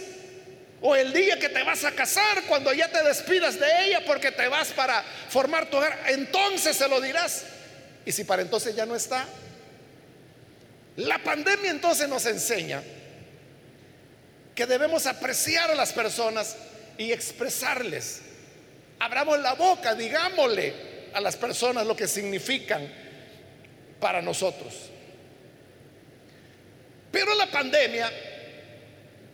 o 0.82 0.96
el 0.96 1.12
día 1.12 1.38
que 1.38 1.50
te 1.50 1.62
vas 1.62 1.84
a 1.84 1.92
casar, 1.92 2.44
cuando 2.48 2.72
ya 2.72 2.88
te 2.88 3.02
despidas 3.02 3.60
de 3.60 3.66
ella 3.84 4.02
porque 4.06 4.32
te 4.32 4.48
vas 4.48 4.68
para 4.68 5.02
formar 5.28 5.68
tu 5.68 5.76
hogar, 5.76 6.04
entonces 6.06 6.76
se 6.76 6.88
lo 6.88 7.00
dirás. 7.00 7.44
Y 8.06 8.12
si 8.12 8.24
para 8.24 8.42
entonces 8.42 8.74
ya 8.74 8.86
no 8.86 8.96
está, 8.96 9.26
la 10.96 11.18
pandemia 11.18 11.70
entonces 11.70 12.08
nos 12.08 12.24
enseña 12.26 12.82
que 14.54 14.66
debemos 14.66 15.06
apreciar 15.06 15.70
a 15.70 15.74
las 15.74 15.92
personas 15.92 16.56
y 16.96 17.12
expresarles. 17.12 18.22
Abramos 18.98 19.38
la 19.40 19.54
boca, 19.54 19.94
digámosle 19.94 20.74
a 21.12 21.20
las 21.20 21.36
personas 21.36 21.86
lo 21.86 21.94
que 21.94 22.08
significan 22.08 22.90
para 24.00 24.22
nosotros. 24.22 24.74
Pero 27.12 27.34
la 27.34 27.46
pandemia 27.46 28.10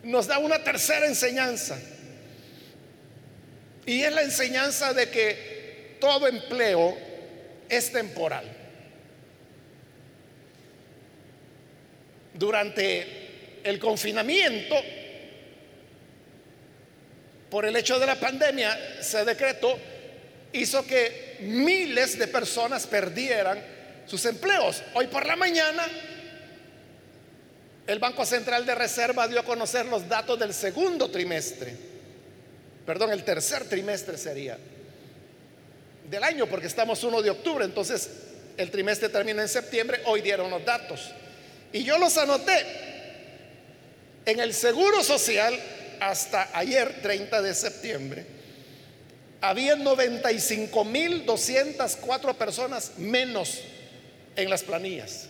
nos 0.03 0.27
da 0.27 0.37
una 0.39 0.63
tercera 0.63 1.05
enseñanza. 1.05 1.77
Y 3.85 4.03
es 4.03 4.11
la 4.13 4.21
enseñanza 4.21 4.93
de 4.93 5.09
que 5.09 5.97
todo 5.99 6.27
empleo 6.27 6.97
es 7.69 7.91
temporal. 7.91 8.45
Durante 12.33 13.61
el 13.63 13.79
confinamiento, 13.79 14.75
por 17.49 17.65
el 17.65 17.75
hecho 17.75 17.99
de 17.99 18.05
la 18.05 18.15
pandemia, 18.15 19.01
se 19.01 19.23
decretó, 19.25 19.77
hizo 20.53 20.85
que 20.85 21.37
miles 21.41 22.19
de 22.19 22.27
personas 22.27 22.85
perdieran 22.85 23.59
sus 24.05 24.25
empleos. 24.25 24.83
Hoy 24.93 25.07
por 25.07 25.25
la 25.25 25.35
mañana 25.35 25.85
el 27.87 27.99
Banco 27.99 28.25
Central 28.25 28.65
de 28.65 28.75
Reserva 28.75 29.27
dio 29.27 29.39
a 29.39 29.45
conocer 29.45 29.85
los 29.85 30.07
datos 30.07 30.37
del 30.37 30.53
segundo 30.53 31.09
trimestre, 31.09 31.73
perdón, 32.85 33.11
el 33.11 33.23
tercer 33.23 33.63
trimestre 33.63 34.17
sería, 34.17 34.57
del 36.09 36.23
año, 36.23 36.47
porque 36.47 36.67
estamos 36.67 37.03
1 37.03 37.21
de 37.21 37.29
octubre, 37.29 37.65
entonces 37.65 38.09
el 38.57 38.71
trimestre 38.71 39.09
termina 39.09 39.41
en 39.41 39.49
septiembre, 39.49 40.01
hoy 40.05 40.21
dieron 40.21 40.49
los 40.49 40.63
datos. 40.65 41.11
Y 41.71 41.83
yo 41.83 41.97
los 41.97 42.17
anoté. 42.17 42.65
En 44.25 44.39
el 44.39 44.53
Seguro 44.53 45.03
Social, 45.03 45.59
hasta 45.99 46.49
ayer, 46.57 47.01
30 47.01 47.41
de 47.41 47.53
septiembre, 47.53 48.25
había 49.41 49.75
95.204 49.75 52.35
personas 52.35 52.93
menos 52.97 53.59
en 54.35 54.49
las 54.49 54.63
planillas. 54.63 55.27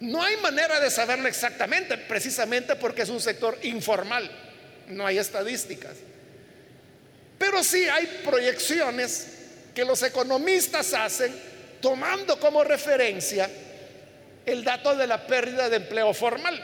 No 0.00 0.22
hay 0.22 0.36
manera 0.38 0.80
de 0.80 0.90
saberlo 0.90 1.28
exactamente, 1.28 1.96
precisamente 1.98 2.74
porque 2.76 3.02
es 3.02 3.08
un 3.10 3.20
sector 3.20 3.58
informal. 3.62 4.28
No 4.88 5.06
hay 5.06 5.18
estadísticas. 5.18 5.96
Pero 7.38 7.62
sí 7.62 7.88
hay 7.88 8.20
proyecciones 8.24 9.28
que 9.74 9.84
los 9.84 10.02
economistas 10.02 10.92
hacen 10.94 11.32
tomando 11.80 12.38
como 12.40 12.64
referencia 12.64 13.48
el 14.44 14.64
dato 14.64 14.96
de 14.96 15.06
la 15.06 15.26
pérdida 15.26 15.68
de 15.68 15.76
empleo 15.76 16.12
formal. 16.12 16.60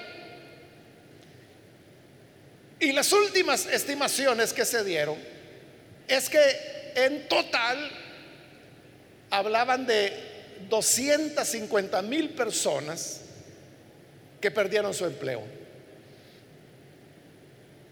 Y 2.80 2.92
las 2.92 3.12
últimas 3.12 3.66
estimaciones 3.66 4.52
que 4.52 4.64
se 4.64 4.84
dieron 4.84 5.16
es 6.08 6.28
que 6.28 6.92
en 6.94 7.28
total 7.28 7.90
hablaban 9.30 9.86
de 9.86 10.12
250 10.68 12.02
mil 12.02 12.30
personas 12.30 13.20
que 14.40 14.50
perdieron 14.50 14.94
su 14.94 15.04
empleo. 15.04 15.42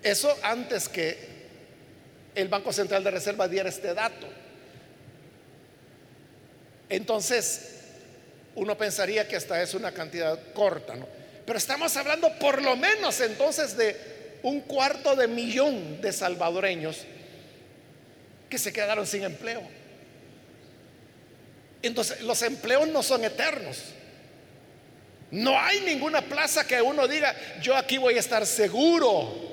Eso 0.02 0.36
antes 0.42 0.88
que 0.88 1.34
el 2.34 2.48
Banco 2.48 2.72
Central 2.72 3.02
de 3.04 3.10
Reserva 3.10 3.48
diera 3.48 3.68
este 3.68 3.94
dato. 3.94 4.26
Entonces, 6.88 7.70
uno 8.54 8.76
pensaría 8.76 9.26
que 9.26 9.36
esta 9.36 9.62
es 9.62 9.74
una 9.74 9.92
cantidad 9.92 10.38
corta, 10.52 10.94
¿no? 10.94 11.08
Pero 11.46 11.58
estamos 11.58 11.96
hablando 11.96 12.32
por 12.38 12.62
lo 12.62 12.76
menos 12.76 13.20
entonces 13.20 13.76
de 13.76 13.96
un 14.42 14.60
cuarto 14.60 15.16
de 15.16 15.26
millón 15.26 16.00
de 16.00 16.12
salvadoreños 16.12 17.04
que 18.48 18.58
se 18.58 18.72
quedaron 18.72 19.06
sin 19.06 19.24
empleo. 19.24 19.62
Entonces, 21.86 22.22
los 22.22 22.40
empleos 22.42 22.88
no 22.88 23.02
son 23.02 23.24
eternos. 23.24 23.78
No 25.30 25.58
hay 25.58 25.80
ninguna 25.80 26.22
plaza 26.22 26.66
que 26.66 26.80
uno 26.80 27.06
diga, 27.06 27.34
yo 27.60 27.76
aquí 27.76 27.98
voy 27.98 28.16
a 28.16 28.20
estar 28.20 28.46
seguro. 28.46 29.52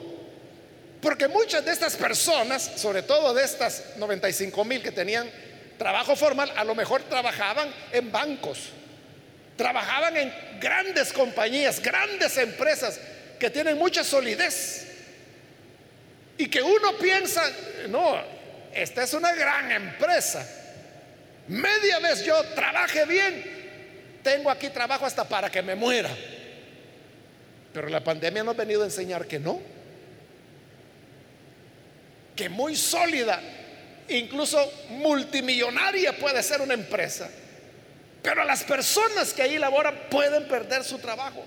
Porque 1.02 1.28
muchas 1.28 1.65
de 1.65 1.72
estas 1.72 1.98
personas, 1.98 2.72
sobre 2.76 3.02
todo 3.04 3.34
de 3.34 3.44
estas 3.44 3.98
95 3.98 4.63
mil 4.63 4.82
que 4.82 4.91
tenían 4.91 5.30
trabajo 5.78 6.15
formal, 6.15 6.54
a 6.56 6.63
lo 6.63 6.74
mejor 6.74 7.04
trabajaban 7.04 7.74
en 7.91 8.12
bancos, 8.12 8.70
trabajaban 9.58 10.15
en 10.15 10.34
grandes 10.62 11.12
compañías, 11.12 11.82
grandes 11.82 12.38
empresas 12.38 12.98
que 13.39 13.50
tienen 13.50 13.78
mucha 13.78 14.06
solidez. 14.06 14.88
Y 16.38 16.48
que 16.48 16.62
uno 16.62 16.98
piensa, 16.98 17.44
no, 17.89 18.15
esta 18.74 19.04
es 19.04 19.13
una 19.13 19.34
gran 19.34 19.70
empresa 19.72 20.61
Media 21.47 21.99
vez 21.99 22.23
yo 22.23 22.41
trabaje 22.56 23.06
bien, 23.06 23.43
tengo 24.23 24.49
aquí 24.49 24.69
trabajo 24.69 25.06
hasta 25.06 25.27
para 25.27 25.49
que 25.49 25.62
me 25.62 25.75
muera. 25.75 26.10
Pero 27.73 27.89
la 27.89 28.04
pandemia 28.04 28.43
nos 28.43 28.56
ha 28.56 28.58
venido 28.58 28.82
a 28.82 28.86
enseñar 28.86 29.25
que 29.25 29.39
no. 29.39 29.62
Que 32.36 32.49
muy 32.49 32.75
sólida, 32.75 33.41
incluso 34.10 34.71
multimillonaria 34.89 36.17
puede 36.17 36.41
ser 36.43 36.62
una 36.62 36.73
empresa. 36.73 37.30
Pero 38.21 38.43
las 38.43 38.63
personas 38.63 39.34
que 39.34 39.41
ahí 39.41 39.58
laboran 39.58 40.08
pueden 40.10 40.47
perder 40.47 40.84
su 40.84 40.99
trabajo. 40.99 41.43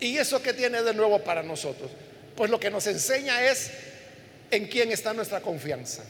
¿Y 0.00 0.18
eso 0.18 0.42
qué 0.42 0.52
tiene 0.52 0.82
de 0.82 0.94
nuevo 0.94 1.18
para 1.22 1.42
nosotros? 1.42 1.90
Pues 2.36 2.50
lo 2.50 2.58
que 2.58 2.70
nos 2.70 2.86
enseña 2.86 3.42
es 3.44 3.70
en 4.50 4.66
quién 4.66 4.92
está 4.92 5.12
nuestra 5.12 5.40
confianza. 5.40 6.02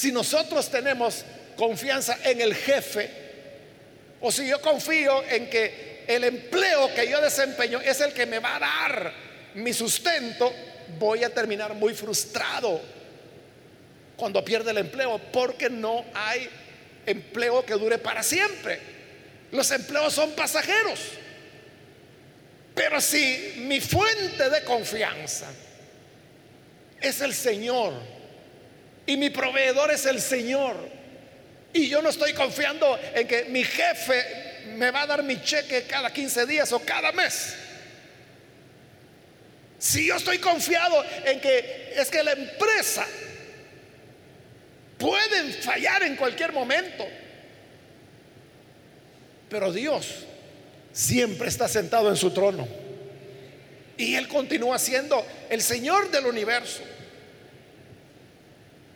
Si 0.00 0.12
nosotros 0.12 0.70
tenemos 0.70 1.26
confianza 1.58 2.16
en 2.24 2.40
el 2.40 2.54
jefe, 2.54 3.10
o 4.22 4.32
si 4.32 4.48
yo 4.48 4.58
confío 4.58 5.22
en 5.24 5.50
que 5.50 6.04
el 6.06 6.24
empleo 6.24 6.94
que 6.94 7.06
yo 7.06 7.20
desempeño 7.20 7.82
es 7.82 8.00
el 8.00 8.14
que 8.14 8.24
me 8.24 8.38
va 8.38 8.56
a 8.56 8.60
dar 8.60 9.12
mi 9.56 9.74
sustento, 9.74 10.54
voy 10.98 11.22
a 11.22 11.28
terminar 11.28 11.74
muy 11.74 11.92
frustrado 11.92 12.80
cuando 14.16 14.42
pierde 14.42 14.70
el 14.70 14.78
empleo, 14.78 15.20
porque 15.30 15.68
no 15.68 16.02
hay 16.14 16.48
empleo 17.04 17.66
que 17.66 17.74
dure 17.74 17.98
para 17.98 18.22
siempre. 18.22 18.80
Los 19.52 19.70
empleos 19.70 20.14
son 20.14 20.30
pasajeros. 20.30 20.98
Pero 22.74 23.02
si 23.02 23.56
mi 23.66 23.82
fuente 23.82 24.48
de 24.48 24.64
confianza 24.64 25.48
es 27.02 27.20
el 27.20 27.34
Señor 27.34 28.19
y 29.10 29.16
mi 29.16 29.28
proveedor 29.28 29.90
es 29.90 30.06
el 30.06 30.20
Señor, 30.20 30.76
y 31.72 31.88
yo 31.88 32.00
no 32.00 32.10
estoy 32.10 32.32
confiando 32.32 32.96
en 33.12 33.26
que 33.26 33.46
mi 33.46 33.64
jefe 33.64 34.24
me 34.76 34.92
va 34.92 35.02
a 35.02 35.06
dar 35.08 35.24
mi 35.24 35.42
cheque 35.42 35.82
cada 35.82 36.12
15 36.12 36.46
días 36.46 36.72
o 36.72 36.78
cada 36.78 37.10
mes. 37.10 37.56
Si 39.80 40.06
yo 40.06 40.14
estoy 40.14 40.38
confiado 40.38 41.04
en 41.24 41.40
que 41.40 41.92
es 41.96 42.08
que 42.08 42.22
la 42.22 42.32
empresa 42.32 43.04
puede 44.96 45.54
fallar 45.54 46.04
en 46.04 46.14
cualquier 46.14 46.52
momento, 46.52 47.04
pero 49.48 49.72
Dios 49.72 50.06
siempre 50.92 51.48
está 51.48 51.66
sentado 51.66 52.10
en 52.10 52.16
su 52.16 52.30
trono 52.30 52.68
y 53.96 54.14
Él 54.14 54.28
continúa 54.28 54.78
siendo 54.78 55.26
el 55.48 55.62
Señor 55.62 56.12
del 56.12 56.26
universo. 56.26 56.84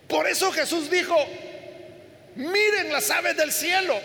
Por 0.09 0.29
eso 0.29 0.53
Jesús 0.53 0.91
dijo, 0.91 1.17
Miren 2.37 2.93
las 2.93 3.11
aves 3.11 3.37
del 3.37 3.53
cielo. 3.53 3.99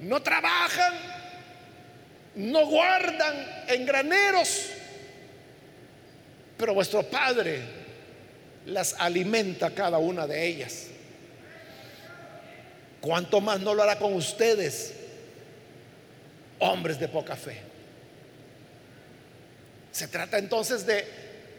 No 0.00 0.22
trabajan, 0.22 0.94
no 2.34 2.66
guardan 2.66 3.64
en 3.68 3.86
graneros, 3.86 4.66
pero 6.58 6.74
vuestro 6.74 7.02
Padre 7.04 7.62
las 8.66 8.94
alimenta 8.98 9.70
cada 9.70 9.98
una 9.98 10.26
de 10.26 10.46
ellas. 10.46 10.86
¿Cuánto 13.00 13.40
más 13.40 13.60
no 13.60 13.74
lo 13.74 13.82
hará 13.82 13.98
con 13.98 14.14
ustedes, 14.14 14.94
hombres 16.58 16.98
de 16.98 17.08
poca 17.08 17.36
fe? 17.36 17.60
Se 19.92 20.08
trata 20.08 20.38
entonces 20.38 20.84
de 20.84 21.06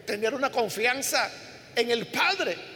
tener 0.05 0.33
una 0.33 0.51
confianza 0.51 1.31
en 1.75 1.89
el 1.89 2.07
Padre 2.07 2.74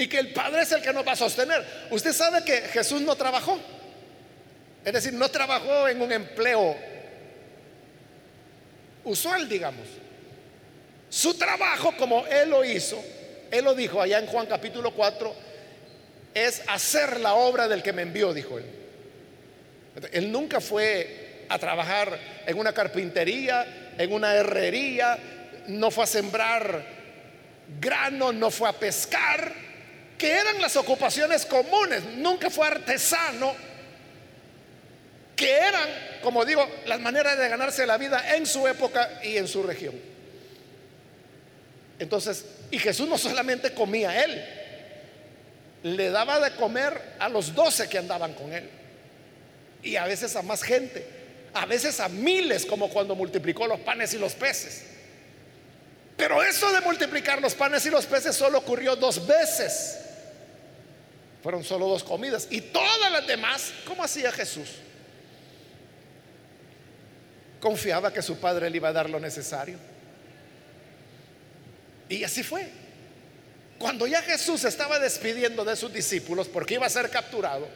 y 0.00 0.08
que 0.08 0.18
el 0.18 0.32
Padre 0.32 0.62
es 0.62 0.72
el 0.72 0.80
que 0.80 0.94
nos 0.94 1.06
va 1.06 1.12
a 1.12 1.16
sostener. 1.16 1.62
Usted 1.90 2.14
sabe 2.14 2.42
que 2.42 2.62
Jesús 2.62 3.02
no 3.02 3.16
trabajó. 3.16 3.60
Es 4.82 4.94
decir, 4.94 5.12
no 5.12 5.28
trabajó 5.28 5.88
en 5.88 6.00
un 6.00 6.10
empleo 6.10 6.74
usual, 9.04 9.46
digamos. 9.46 9.86
Su 11.10 11.34
trabajo, 11.34 11.92
como 11.98 12.26
Él 12.28 12.48
lo 12.48 12.64
hizo, 12.64 12.98
Él 13.50 13.62
lo 13.62 13.74
dijo 13.74 14.00
allá 14.00 14.18
en 14.18 14.26
Juan 14.26 14.46
capítulo 14.46 14.92
4, 14.92 15.34
es 16.32 16.62
hacer 16.68 17.20
la 17.20 17.34
obra 17.34 17.68
del 17.68 17.82
que 17.82 17.92
me 17.92 18.00
envió, 18.00 18.32
dijo 18.32 18.58
Él. 18.58 18.64
Él 20.12 20.32
nunca 20.32 20.62
fue 20.62 21.44
a 21.50 21.58
trabajar 21.58 22.18
en 22.46 22.58
una 22.58 22.72
carpintería, 22.72 23.92
en 23.98 24.10
una 24.14 24.34
herrería, 24.34 25.18
no 25.66 25.90
fue 25.90 26.04
a 26.04 26.06
sembrar 26.06 26.86
grano, 27.78 28.32
no 28.32 28.50
fue 28.50 28.66
a 28.66 28.72
pescar 28.72 29.69
que 30.20 30.30
eran 30.30 30.60
las 30.60 30.76
ocupaciones 30.76 31.46
comunes, 31.46 32.04
nunca 32.04 32.50
fue 32.50 32.66
artesano, 32.66 33.54
que 35.34 35.50
eran, 35.50 35.88
como 36.22 36.44
digo, 36.44 36.68
las 36.84 37.00
maneras 37.00 37.38
de 37.38 37.48
ganarse 37.48 37.86
la 37.86 37.96
vida 37.96 38.36
en 38.36 38.44
su 38.44 38.68
época 38.68 39.20
y 39.24 39.38
en 39.38 39.48
su 39.48 39.62
región. 39.62 39.94
Entonces, 41.98 42.44
y 42.70 42.78
Jesús 42.78 43.08
no 43.08 43.16
solamente 43.16 43.72
comía 43.72 44.22
él, 44.22 44.44
le 45.84 46.10
daba 46.10 46.38
de 46.38 46.54
comer 46.54 47.00
a 47.18 47.30
los 47.30 47.54
doce 47.54 47.88
que 47.88 47.96
andaban 47.96 48.34
con 48.34 48.52
él, 48.52 48.68
y 49.82 49.96
a 49.96 50.04
veces 50.04 50.36
a 50.36 50.42
más 50.42 50.62
gente, 50.62 51.02
a 51.54 51.64
veces 51.64 51.98
a 51.98 52.10
miles, 52.10 52.66
como 52.66 52.90
cuando 52.90 53.14
multiplicó 53.14 53.66
los 53.66 53.80
panes 53.80 54.12
y 54.12 54.18
los 54.18 54.34
peces. 54.34 54.82
Pero 56.18 56.42
eso 56.42 56.70
de 56.72 56.82
multiplicar 56.82 57.40
los 57.40 57.54
panes 57.54 57.86
y 57.86 57.90
los 57.90 58.04
peces 58.04 58.36
solo 58.36 58.58
ocurrió 58.58 58.96
dos 58.96 59.26
veces. 59.26 60.09
Fueron 61.42 61.64
solo 61.64 61.88
dos 61.88 62.04
comidas. 62.04 62.48
Y 62.50 62.60
todas 62.60 63.10
las 63.10 63.26
demás, 63.26 63.72
¿cómo 63.86 64.02
hacía 64.02 64.30
Jesús? 64.32 64.68
Confiaba 67.60 68.12
que 68.12 68.22
su 68.22 68.38
padre 68.38 68.70
le 68.70 68.76
iba 68.76 68.88
a 68.88 68.92
dar 68.92 69.08
lo 69.08 69.20
necesario. 69.20 69.78
Y 72.08 72.24
así 72.24 72.42
fue. 72.42 72.68
Cuando 73.78 74.06
ya 74.06 74.20
Jesús 74.22 74.64
estaba 74.64 74.98
despidiendo 74.98 75.64
de 75.64 75.76
sus 75.76 75.92
discípulos 75.92 76.48
porque 76.48 76.74
iba 76.74 76.86
a 76.86 76.90
ser 76.90 77.08
capturado, 77.08 77.66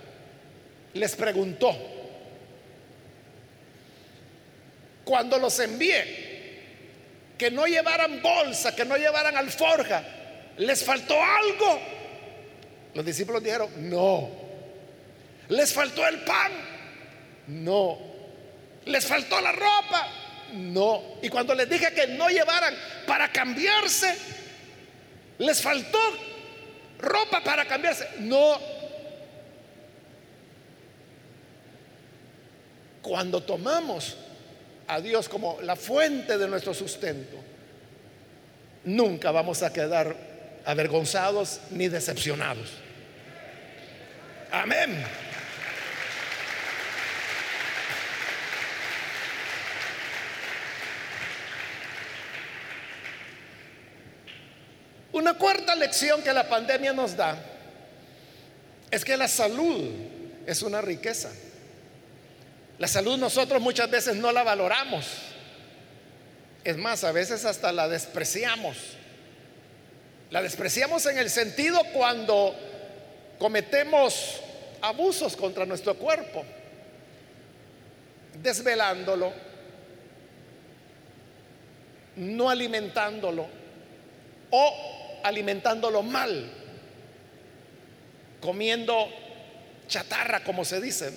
les 0.92 1.16
preguntó, 1.16 1.74
cuando 5.04 5.38
los 5.38 5.58
envié, 5.60 6.24
que 7.38 7.50
no 7.50 7.66
llevaran 7.66 8.22
bolsa, 8.22 8.74
que 8.74 8.84
no 8.84 8.96
llevaran 8.96 9.36
alforja, 9.36 10.04
¿les 10.58 10.84
faltó 10.84 11.14
algo? 11.20 11.80
Los 12.94 13.04
discípulos 13.04 13.42
dijeron, 13.42 13.68
no. 13.90 14.30
¿Les 15.48 15.72
faltó 15.72 16.06
el 16.06 16.20
pan? 16.20 16.52
No. 17.48 17.98
¿Les 18.86 19.04
faltó 19.04 19.40
la 19.40 19.52
ropa? 19.52 20.08
No. 20.52 21.16
Y 21.22 21.28
cuando 21.28 21.54
les 21.54 21.68
dije 21.68 21.92
que 21.92 22.06
no 22.06 22.28
llevaran 22.28 22.74
para 23.06 23.30
cambiarse, 23.32 24.14
¿les 25.38 25.60
faltó 25.60 25.98
ropa 27.00 27.42
para 27.42 27.66
cambiarse? 27.66 28.08
No. 28.20 28.58
Cuando 33.02 33.42
tomamos 33.42 34.16
a 34.86 35.00
Dios 35.00 35.28
como 35.28 35.60
la 35.62 35.76
fuente 35.76 36.38
de 36.38 36.48
nuestro 36.48 36.72
sustento, 36.72 37.36
nunca 38.84 39.30
vamos 39.30 39.62
a 39.62 39.72
quedar 39.72 40.16
avergonzados 40.64 41.60
ni 41.70 41.88
decepcionados. 41.88 42.83
Amén. 44.54 45.04
Una 55.10 55.34
cuarta 55.34 55.74
lección 55.74 56.22
que 56.22 56.32
la 56.32 56.48
pandemia 56.48 56.92
nos 56.92 57.16
da 57.16 57.36
es 58.92 59.04
que 59.04 59.16
la 59.16 59.26
salud 59.26 59.90
es 60.46 60.62
una 60.62 60.80
riqueza. 60.80 61.32
La 62.78 62.86
salud 62.86 63.18
nosotros 63.18 63.60
muchas 63.60 63.90
veces 63.90 64.14
no 64.14 64.30
la 64.30 64.44
valoramos. 64.44 65.04
Es 66.62 66.76
más, 66.76 67.02
a 67.02 67.10
veces 67.10 67.44
hasta 67.44 67.72
la 67.72 67.88
despreciamos. 67.88 68.76
La 70.30 70.42
despreciamos 70.42 71.06
en 71.06 71.18
el 71.18 71.28
sentido 71.28 71.82
cuando 71.92 72.54
cometemos 73.40 74.42
abusos 74.84 75.34
contra 75.34 75.64
nuestro 75.64 75.96
cuerpo, 75.96 76.44
desvelándolo, 78.42 79.32
no 82.16 82.50
alimentándolo 82.50 83.46
o 84.50 85.20
alimentándolo 85.24 86.02
mal, 86.02 86.50
comiendo 88.40 89.08
chatarra, 89.88 90.44
como 90.44 90.64
se 90.64 90.80
dice. 90.80 91.12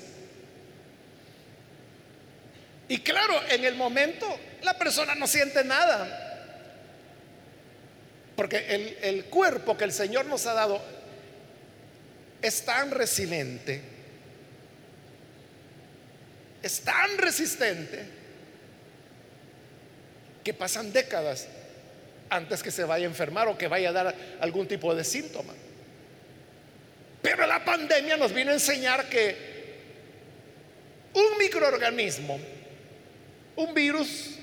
Y 2.88 3.00
claro, 3.00 3.34
en 3.50 3.66
el 3.66 3.76
momento 3.76 4.26
la 4.64 4.78
persona 4.78 5.14
no 5.14 5.28
siente 5.28 5.66
nada, 5.66 6.24
porque 8.38 8.66
el, 8.70 8.98
el 9.02 9.26
cuerpo 9.26 9.76
que 9.76 9.84
el 9.84 9.92
Señor 9.92 10.26
nos 10.26 10.46
ha 10.46 10.54
dado 10.54 10.97
es 12.42 12.66
tan 12.66 12.92
resiliente, 12.92 13.82
es 16.62 16.82
tan 16.82 17.18
resistente, 17.18 18.18
que 20.44 20.54
pasan 20.54 20.94
décadas 20.94 21.48
antes 22.30 22.64
que 22.64 22.72
se 22.72 22.84
vaya 22.84 23.06
a 23.06 23.10
enfermar 23.10 23.48
o 23.48 23.58
que 23.58 23.68
vaya 23.68 23.90
a 23.90 23.92
dar 23.92 24.16
algún 24.40 24.68
tipo 24.68 24.96
de 24.96 25.04
síntoma. 25.04 25.54
Pero 27.22 27.46
la 27.46 27.66
pandemia 27.66 28.16
nos 28.16 28.32
vino 28.32 28.52
a 28.52 28.54
enseñar 28.54 29.10
que 29.10 29.36
un 31.14 31.38
microorganismo, 31.38 32.40
un 33.58 33.74
virus, 33.74 34.36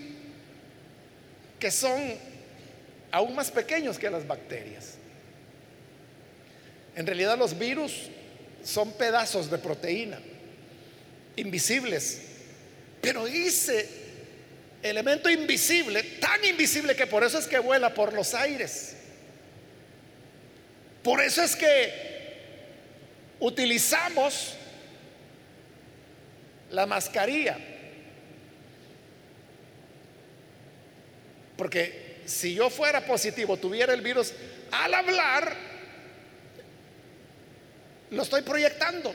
que 1.58 1.70
son 1.70 2.18
aún 3.10 3.34
más 3.34 3.50
pequeños 3.50 3.98
que 3.98 4.10
las 4.10 4.26
bacterias. 4.26 4.98
En 6.96 7.06
realidad 7.06 7.38
los 7.38 7.58
virus 7.58 7.92
son 8.62 8.92
pedazos 8.92 9.50
de 9.50 9.58
proteína, 9.58 10.18
invisibles, 11.36 12.20
pero 13.00 13.26
ese 13.26 13.88
elemento 14.82 15.30
invisible, 15.30 16.02
tan 16.20 16.44
invisible 16.44 16.94
que 16.94 17.06
por 17.06 17.24
eso 17.24 17.38
es 17.38 17.46
que 17.46 17.58
vuela 17.58 17.92
por 17.92 18.12
los 18.12 18.34
aires. 18.34 18.96
Por 21.02 21.20
eso 21.20 21.42
es 21.42 21.56
que 21.56 21.92
utilizamos 23.40 24.54
la 26.70 26.86
mascarilla. 26.86 27.58
Porque 31.56 32.22
si 32.26 32.54
yo 32.54 32.70
fuera 32.70 33.04
positivo, 33.06 33.56
tuviera 33.56 33.92
el 33.92 34.00
virus, 34.00 34.32
al 34.70 34.94
hablar, 34.94 35.56
lo 38.14 38.22
estoy 38.22 38.42
proyectando. 38.42 39.14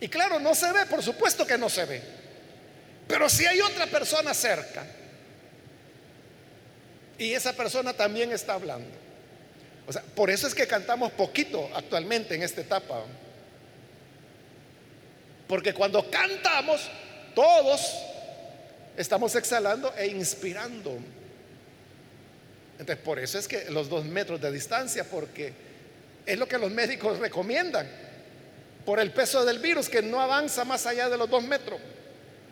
Y 0.00 0.08
claro, 0.08 0.38
no 0.38 0.54
se 0.54 0.72
ve, 0.72 0.86
por 0.86 1.02
supuesto 1.02 1.46
que 1.46 1.58
no 1.58 1.68
se 1.68 1.84
ve. 1.84 2.02
Pero 3.08 3.28
si 3.28 3.46
hay 3.46 3.60
otra 3.60 3.86
persona 3.86 4.34
cerca 4.34 4.84
y 7.18 7.32
esa 7.32 7.52
persona 7.52 7.92
también 7.92 8.32
está 8.32 8.54
hablando. 8.54 8.90
O 9.86 9.92
sea, 9.92 10.02
por 10.02 10.30
eso 10.30 10.46
es 10.46 10.54
que 10.54 10.66
cantamos 10.66 11.12
poquito 11.12 11.70
actualmente 11.74 12.34
en 12.34 12.42
esta 12.42 12.60
etapa. 12.60 13.04
Porque 15.46 15.72
cuando 15.72 16.10
cantamos, 16.10 16.90
todos 17.34 17.94
estamos 18.96 19.34
exhalando 19.36 19.94
e 19.96 20.08
inspirando. 20.08 20.98
Entonces, 22.78 23.02
por 23.04 23.18
eso 23.18 23.38
es 23.38 23.46
que 23.46 23.70
los 23.70 23.88
dos 23.88 24.04
metros 24.04 24.40
de 24.40 24.50
distancia, 24.50 25.04
porque 25.04 25.52
es 26.26 26.38
lo 26.38 26.48
que 26.48 26.58
los 26.58 26.70
médicos 26.72 27.18
recomiendan, 27.18 27.88
por 28.84 29.00
el 29.00 29.12
peso 29.12 29.44
del 29.44 29.60
virus 29.60 29.88
que 29.88 30.02
no 30.02 30.20
avanza 30.20 30.64
más 30.64 30.86
allá 30.86 31.08
de 31.08 31.16
los 31.16 31.30
dos 31.30 31.42
metros. 31.42 31.80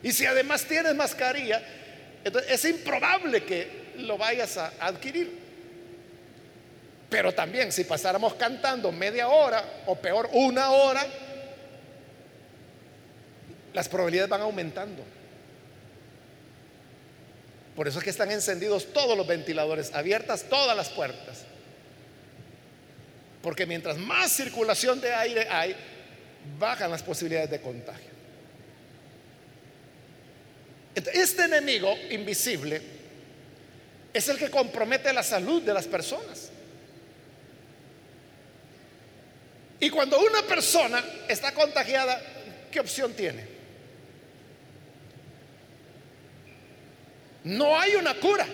Y 0.03 0.13
si 0.13 0.27
además 0.27 0.65
tienes 0.65 0.95
mascarilla, 0.95 1.63
entonces 2.25 2.53
es 2.53 2.65
improbable 2.65 3.45
que 3.45 3.93
lo 3.99 4.17
vayas 4.17 4.57
a 4.57 4.73
adquirir. 4.81 5.45
Pero 7.11 7.33
también 7.33 7.71
si 7.71 7.85
pasáramos 7.85 8.35
cantando 8.35 8.91
media 8.91 9.29
hora 9.29 9.65
o 9.87 9.97
peor 9.97 10.29
una 10.33 10.71
hora, 10.71 11.07
las 13.73 13.89
probabilidades 13.89 14.31
van 14.31 14.41
aumentando. 14.41 15.05
Por 17.77 17.89
eso 17.89 17.99
es 17.99 18.05
que 18.05 18.11
están 18.11 18.31
encendidos 18.31 18.93
todos 18.93 19.17
los 19.17 19.27
ventiladores, 19.27 19.93
abiertas 19.95 20.45
todas 20.49 20.77
las 20.77 20.89
puertas. 20.91 21.45
Porque 23.45 23.67
mientras 23.67 23.99
más 23.99 24.33
circulación 24.33 25.03
de 25.03 25.15
aire 25.15 25.47
hay, 25.51 25.77
bajan 26.59 26.91
las 26.91 27.03
posibilidades 27.03 27.51
de 27.51 27.61
contagio. 27.61 28.09
Este 30.95 31.45
enemigo 31.45 31.95
invisible 32.11 32.81
es 34.15 34.29
el 34.31 34.39
que 34.39 34.49
compromete 34.49 35.13
la 35.13 35.23
salud 35.23 35.61
de 35.61 35.75
las 35.75 35.87
personas. 35.87 36.49
Y 39.79 39.91
cuando 39.91 40.19
una 40.21 40.41
persona 40.45 41.05
está 41.29 41.53
contagiada, 41.53 42.19
¿qué 42.73 42.81
opción 42.81 43.13
tiene? 43.13 43.47
No 47.45 47.79
hay 47.79 47.95
una 47.97 48.15
cura. 48.15 48.47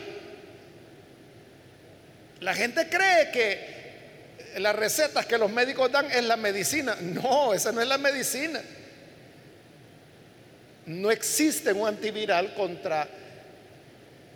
La 2.41 2.55
gente 2.55 2.89
cree 2.89 3.31
que 3.31 3.80
las 4.59 4.75
recetas 4.75 5.27
que 5.27 5.39
los 5.39 5.51
médicos 5.51 5.91
dan 5.91 6.11
es 6.11 6.25
la 6.25 6.37
medicina. 6.37 6.97
No, 7.01 7.55
esa 7.55 7.73
no 7.73 7.81
es 7.81 7.89
la 7.89 7.99
medicina. 7.99 8.61
No 10.87 11.11
existe 11.11 11.73
un 11.73 11.87
antiviral 11.87 12.55
contra 12.55 13.09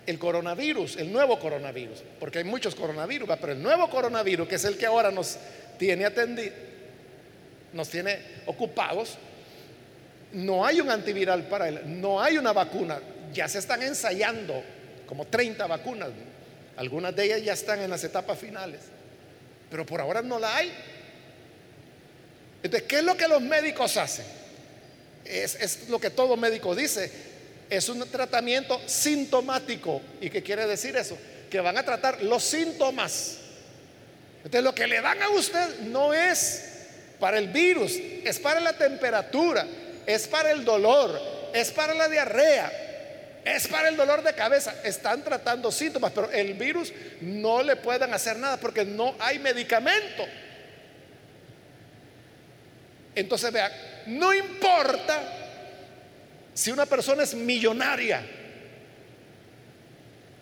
el 0.07 0.19
coronavirus, 0.19 0.97
el 0.97 1.13
nuevo 1.13 1.39
coronavirus, 1.39 2.03
porque 2.21 2.39
hay 2.39 2.45
muchos 2.45 2.75
coronavirus, 2.75 3.29
pero 3.41 3.53
el 3.53 3.63
nuevo 3.63 3.89
coronavirus, 3.89 4.47
que 4.47 4.57
es 4.57 4.65
el 4.65 4.77
que 4.77 4.87
ahora 4.87 5.11
nos 5.11 5.39
tiene 5.79 6.05
atendido, 6.05 6.53
nos 7.73 7.89
tiene 7.89 8.19
ocupados, 8.47 9.17
no 10.33 10.65
hay 10.65 10.81
un 10.81 10.91
antiviral 10.91 11.45
para 11.45 11.69
él, 11.69 11.81
no 12.01 12.21
hay 12.21 12.37
una 12.37 12.53
vacuna, 12.53 13.01
ya 13.33 13.49
se 13.49 13.59
están 13.59 13.83
ensayando 13.83 14.63
como 15.07 15.27
30 15.27 15.67
vacunas, 15.67 16.11
algunas 16.77 17.15
de 17.15 17.25
ellas 17.25 17.43
ya 17.43 17.53
están 17.53 17.81
en 17.81 17.91
las 17.91 18.05
etapas 18.05 18.39
finales, 18.39 18.81
pero 19.71 19.85
por 19.85 20.01
ahora 20.01 20.23
no 20.23 20.39
la 20.39 20.57
hay. 20.57 20.73
Entonces, 22.63 22.89
¿qué 22.89 22.99
es 22.99 23.05
lo 23.05 23.17
que 23.17 23.29
los 23.29 23.43
médicos 23.43 23.97
hacen? 23.97 24.25
Es, 25.25 25.89
lo 25.89 25.99
que 25.99 26.11
todo 26.11 26.37
médico 26.37 26.75
dice. 26.75 27.11
Es 27.69 27.89
un 27.89 28.09
tratamiento 28.09 28.81
sintomático. 28.87 30.01
¿Y 30.21 30.31
qué 30.31 30.43
quiere 30.43 30.67
decir 30.67 30.97
eso? 30.97 31.19
Que 31.51 31.61
van 31.61 31.77
a 31.77 31.85
tratar 31.85 32.23
los 32.23 32.43
síntomas. 32.43 33.39
Entonces 34.39 34.63
lo 34.63 34.75
que 34.75 34.87
le 34.87 35.01
dan 35.01 35.23
a 35.23 35.31
usted 35.31 35.81
no 35.81 36.13
es 36.13 36.65
para 37.19 37.39
el 37.39 37.49
virus, 37.49 37.93
es 37.97 38.39
para 38.39 38.61
la 38.61 38.75
temperatura, 38.75 39.67
es 40.07 40.29
para 40.29 40.51
el 40.51 40.65
dolor, 40.65 41.19
es 41.55 41.71
para 41.71 41.95
la 41.95 42.09
diarrea, 42.09 42.71
es 43.45 43.69
para 43.69 43.89
el 43.89 43.97
dolor 43.97 44.23
de 44.23 44.35
cabeza. 44.35 44.75
Están 44.83 45.23
tratando 45.23 45.71
síntomas, 45.71 46.13
pero 46.13 46.31
el 46.31 46.55
virus 46.55 46.93
no 47.21 47.63
le 47.63 47.77
pueden 47.77 48.15
hacer 48.15 48.39
nada 48.39 48.57
porque 48.59 48.85
no 48.85 49.15
hay 49.19 49.39
medicamento. 49.39 50.25
Entonces 53.15 53.53
vea, 53.53 53.71
no 54.07 54.33
importa 54.33 55.23
si 56.55 56.71
una 56.71 56.87
persona 56.87 57.23
es 57.23 57.35
millonaria, 57.35 58.25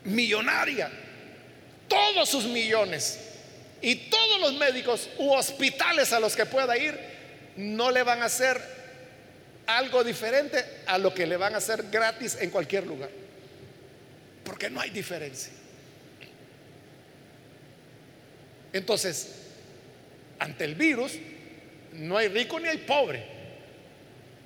millonaria, 0.04 0.90
todos 1.88 2.28
sus 2.28 2.44
millones 2.44 3.18
y 3.80 3.96
todos 3.96 4.40
los 4.40 4.54
médicos 4.54 5.10
u 5.18 5.32
hospitales 5.32 6.12
a 6.12 6.20
los 6.20 6.36
que 6.36 6.46
pueda 6.46 6.78
ir 6.78 6.98
no 7.56 7.90
le 7.90 8.02
van 8.02 8.22
a 8.22 8.26
hacer 8.26 8.81
algo 9.76 10.04
diferente 10.04 10.64
a 10.86 10.98
lo 10.98 11.12
que 11.14 11.26
le 11.26 11.36
van 11.36 11.54
a 11.54 11.58
hacer 11.58 11.84
gratis 11.90 12.36
en 12.40 12.50
cualquier 12.50 12.86
lugar. 12.86 13.10
Porque 14.44 14.68
no 14.70 14.80
hay 14.80 14.90
diferencia. 14.90 15.52
Entonces, 18.72 19.28
ante 20.38 20.64
el 20.64 20.74
virus, 20.74 21.12
no 21.92 22.16
hay 22.16 22.28
rico 22.28 22.58
ni 22.58 22.68
hay 22.68 22.78
pobre. 22.78 23.24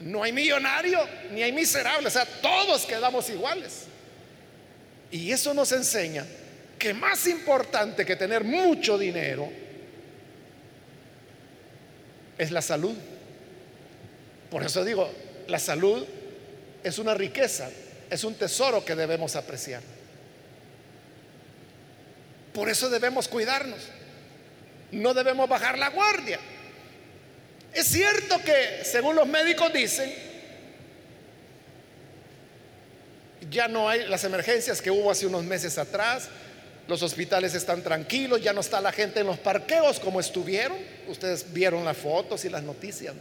No 0.01 0.23
hay 0.23 0.33
millonario 0.33 1.01
ni 1.33 1.43
hay 1.43 1.53
miserable. 1.53 2.09
O 2.09 2.11
sea, 2.11 2.27
todos 2.27 2.85
quedamos 2.85 3.31
iguales. 3.31 3.85
Y 5.11 5.31
eso 5.31 5.55
nos 5.55 5.73
enseña 5.73 6.27
que 6.79 6.93
más 6.93 7.27
importante 7.27 8.05
que 8.05 8.17
tener 8.17 8.45
mucho 8.45 8.99
dinero 8.99 9.51
es 12.37 12.51
la 12.51 12.61
salud. 12.61 12.95
Por 14.51 14.63
eso 14.63 14.85
digo, 14.85 15.11
la 15.49 15.59
salud 15.59 16.07
es 16.83 16.99
una 16.99 17.15
riqueza, 17.15 17.69
es 18.11 18.25
un 18.25 18.35
tesoro 18.35 18.85
que 18.85 18.95
debemos 18.95 19.37
apreciar. 19.37 19.83
Por 22.53 22.69
eso 22.69 22.89
debemos 22.89 23.29
cuidarnos. 23.29 23.81
No 24.93 25.13
debemos 25.13 25.49
bajar 25.49 25.79
la 25.79 25.91
guardia. 25.91 26.39
Es 27.75 27.89
cierto 27.89 28.41
que, 28.43 28.85
según 28.85 29.17
los 29.17 29.27
médicos 29.27 29.73
dicen, 29.73 30.11
ya 33.51 33.69
no 33.69 33.89
hay 33.89 34.07
las 34.07 34.25
emergencias 34.25 34.81
que 34.81 34.91
hubo 34.91 35.11
hace 35.11 35.27
unos 35.27 35.45
meses 35.45 35.77
atrás, 35.77 36.29
los 36.89 37.03
hospitales 37.03 37.55
están 37.55 37.83
tranquilos, 37.83 38.41
ya 38.41 38.53
no 38.53 38.61
está 38.61 38.81
la 38.81 38.93
gente 38.93 39.21
en 39.21 39.27
los 39.27 39.39
parqueos 39.39 39.99
como 39.99 40.21
estuvieron. 40.21 40.79
Ustedes 41.09 41.53
vieron 41.53 41.85
las 41.85 41.97
fotos 41.97 42.45
y 42.45 42.49
las 42.49 42.63
noticias. 42.63 43.15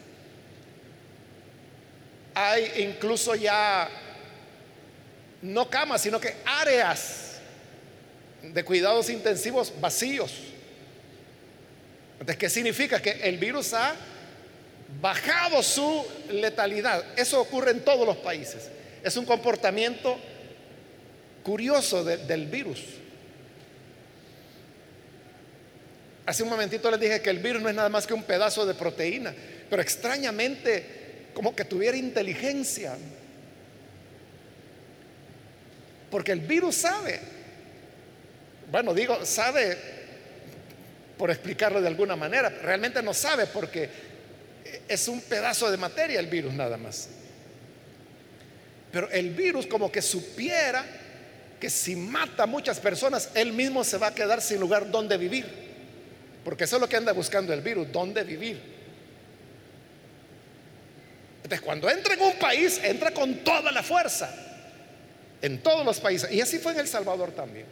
Hay 2.36 2.84
incluso 2.84 3.34
ya 3.34 3.90
no 5.42 5.70
camas, 5.70 6.02
sino 6.02 6.20
que 6.20 6.36
áreas 6.46 7.38
de 8.42 8.64
cuidados 8.64 9.10
intensivos 9.10 9.74
vacíos. 9.80 10.34
Entonces, 12.14 12.38
¿qué 12.38 12.50
significa? 12.50 13.02
Que 13.02 13.12
el 13.24 13.38
virus 13.38 13.74
ha 13.74 13.96
bajado 15.02 15.62
su 15.64 16.06
letalidad. 16.30 17.04
Eso 17.18 17.40
ocurre 17.40 17.72
en 17.72 17.82
todos 17.82 18.06
los 18.06 18.18
países. 18.18 18.70
Es 19.04 19.16
un 19.18 19.26
comportamiento 19.26 20.18
curioso 21.44 22.04
del 22.04 22.48
virus. 22.48 22.82
Hace 26.26 26.42
un 26.42 26.50
momentito 26.50 26.90
les 26.90 27.00
dije 27.00 27.22
que 27.22 27.30
el 27.30 27.38
virus 27.38 27.62
no 27.62 27.70
es 27.70 27.76
nada 27.76 27.90
más 27.90 28.08
que 28.08 28.16
un 28.16 28.24
pedazo 28.24 28.66
de 28.66 28.74
proteína, 28.74 29.34
pero 29.70 29.82
extrañamente 29.82 31.05
como 31.36 31.54
que 31.54 31.66
tuviera 31.66 31.98
inteligencia. 31.98 32.98
Porque 36.10 36.32
el 36.32 36.40
virus 36.40 36.76
sabe, 36.76 37.20
bueno, 38.72 38.94
digo, 38.94 39.24
sabe 39.26 39.78
por 41.18 41.30
explicarlo 41.30 41.82
de 41.82 41.88
alguna 41.88 42.16
manera, 42.16 42.50
realmente 42.50 43.04
no 43.04 43.14
sabe 43.14 43.48
porque 43.48 43.90
es 44.88 45.08
un 45.10 45.22
pedazo 45.22 45.70
de 45.70 45.78
materia 45.78 46.20
el 46.20 46.28
virus 46.28 46.54
nada 46.54 46.78
más. 46.78 47.10
Pero 48.92 49.10
el 49.12 49.32
virus 49.32 49.68
como 49.68 49.92
que 49.92 50.02
supiera 50.02 50.86
que 51.60 51.70
si 51.70 51.98
mata 51.98 52.44
a 52.44 52.48
muchas 52.48 52.80
personas, 52.80 53.30
él 53.36 53.52
mismo 53.52 53.84
se 53.84 53.98
va 53.98 54.08
a 54.08 54.16
quedar 54.16 54.42
sin 54.42 54.60
lugar 54.60 54.90
donde 54.90 55.18
vivir. 55.18 55.46
Porque 56.46 56.64
eso 56.64 56.78
es 56.78 56.82
lo 56.82 56.88
que 56.88 56.96
anda 56.96 57.12
buscando 57.12 57.52
el 57.52 57.60
virus, 57.60 57.92
dónde 57.92 58.24
vivir. 58.24 58.75
Entonces, 61.46 61.62
cuando 61.62 61.90
entra 61.90 62.16
en 62.16 62.22
un 62.22 62.34
país, 62.34 62.82
entra 62.84 63.12
con 63.12 63.44
toda 63.44 63.72
la 63.72 63.84
fuerza. 63.84 64.34
En 65.42 65.62
todos 65.62 65.86
los 65.86 66.00
países. 66.00 66.32
Y 66.32 66.42
así 66.42 66.58
fue 66.58 66.72
en 66.72 66.80
El 66.80 66.88
Salvador 66.88 67.32
también. 67.32 67.68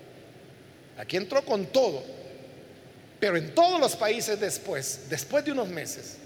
Aquí 0.98 1.18
entró 1.18 1.44
con 1.44 1.66
todo. 1.66 2.04
Pero 3.20 3.36
en 3.36 3.54
todos 3.56 3.80
los 3.80 3.96
países 3.96 4.40
después, 4.40 5.10
después 5.10 5.44
de 5.44 5.52
unos 5.52 5.70
meses, 5.70 6.18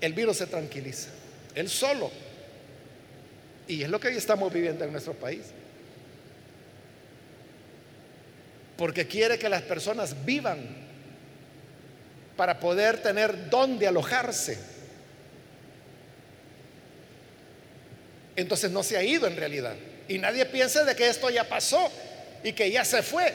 el 0.00 0.12
virus 0.12 0.36
se 0.36 0.46
tranquiliza. 0.46 1.08
Él 1.54 1.70
solo. 1.70 2.10
Y 3.66 3.82
es 3.82 3.88
lo 3.88 3.98
que 3.98 4.08
hoy 4.08 4.16
estamos 4.16 4.52
viviendo 4.52 4.84
en 4.84 4.92
nuestro 4.92 5.14
país. 5.14 5.44
porque 8.76 9.06
quiere 9.06 9.38
que 9.38 9.48
las 9.48 9.62
personas 9.62 10.24
vivan 10.24 10.58
para 12.36 12.58
poder 12.58 13.02
tener 13.02 13.48
dónde 13.48 13.86
alojarse. 13.86 14.73
Entonces 18.36 18.70
no 18.70 18.82
se 18.82 18.96
ha 18.96 19.02
ido 19.02 19.26
en 19.26 19.36
realidad. 19.36 19.74
Y 20.08 20.18
nadie 20.18 20.44
piense 20.46 20.84
de 20.84 20.94
que 20.94 21.08
esto 21.08 21.30
ya 21.30 21.44
pasó 21.44 21.90
y 22.42 22.52
que 22.52 22.70
ya 22.70 22.84
se 22.84 23.02
fue. 23.02 23.32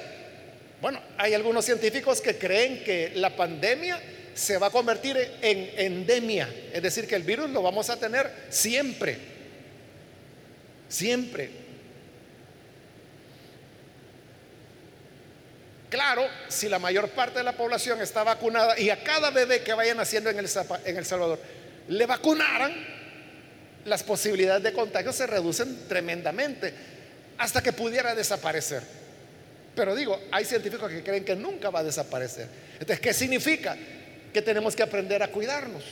Bueno, 0.82 1.02
hay 1.18 1.34
algunos 1.34 1.66
científicos 1.66 2.22
que 2.22 2.38
creen 2.38 2.84
que 2.84 3.12
la 3.16 3.36
pandemia 3.36 4.00
se 4.34 4.58
va 4.58 4.68
a 4.68 4.70
convertir 4.70 5.18
en 5.42 5.72
endemia, 5.76 6.48
es 6.72 6.82
decir, 6.82 7.08
que 7.08 7.16
el 7.16 7.24
virus 7.24 7.50
lo 7.50 7.62
vamos 7.62 7.90
a 7.90 7.98
tener 7.98 8.32
siempre, 8.50 9.18
siempre. 10.88 11.50
Claro, 15.90 16.26
si 16.48 16.70
la 16.70 16.80
mayor 16.80 17.10
parte 17.10 17.40
de 17.40 17.44
la 17.44 17.58
población 17.58 18.00
está 18.00 18.24
vacunada 18.24 18.80
y 18.80 18.90
a 18.92 19.04
cada 19.04 19.32
bebé 19.32 19.62
que 19.64 19.74
vaya 19.74 19.96
naciendo 19.96 20.30
en 20.30 20.40
El, 20.40 20.50
en 20.86 20.98
el 20.98 21.06
Salvador 21.06 21.40
le 21.90 22.06
vacunaran, 22.06 22.99
las 23.86 24.04
posibilidades 24.04 24.64
de 24.64 24.74
contagio 24.74 25.14
se 25.14 25.28
reducen 25.28 25.88
tremendamente 25.88 26.74
hasta 27.38 27.62
que 27.64 27.74
pudiera 27.74 28.14
desaparecer. 28.16 28.84
Pero 29.76 29.96
digo, 29.96 30.20
hay 30.32 30.46
científicos 30.46 30.92
que 30.92 31.04
creen 31.04 31.24
que 31.24 31.36
nunca 31.36 31.70
va 31.70 31.80
a 31.80 31.84
desaparecer. 31.84 32.48
Entonces, 32.74 33.00
¿qué 33.00 33.14
significa? 33.14 33.78
Que 34.34 34.42
tenemos 34.42 34.76
que 34.76 34.84
aprender 34.84 35.24
a 35.24 35.30
cuidarnos. 35.30 35.84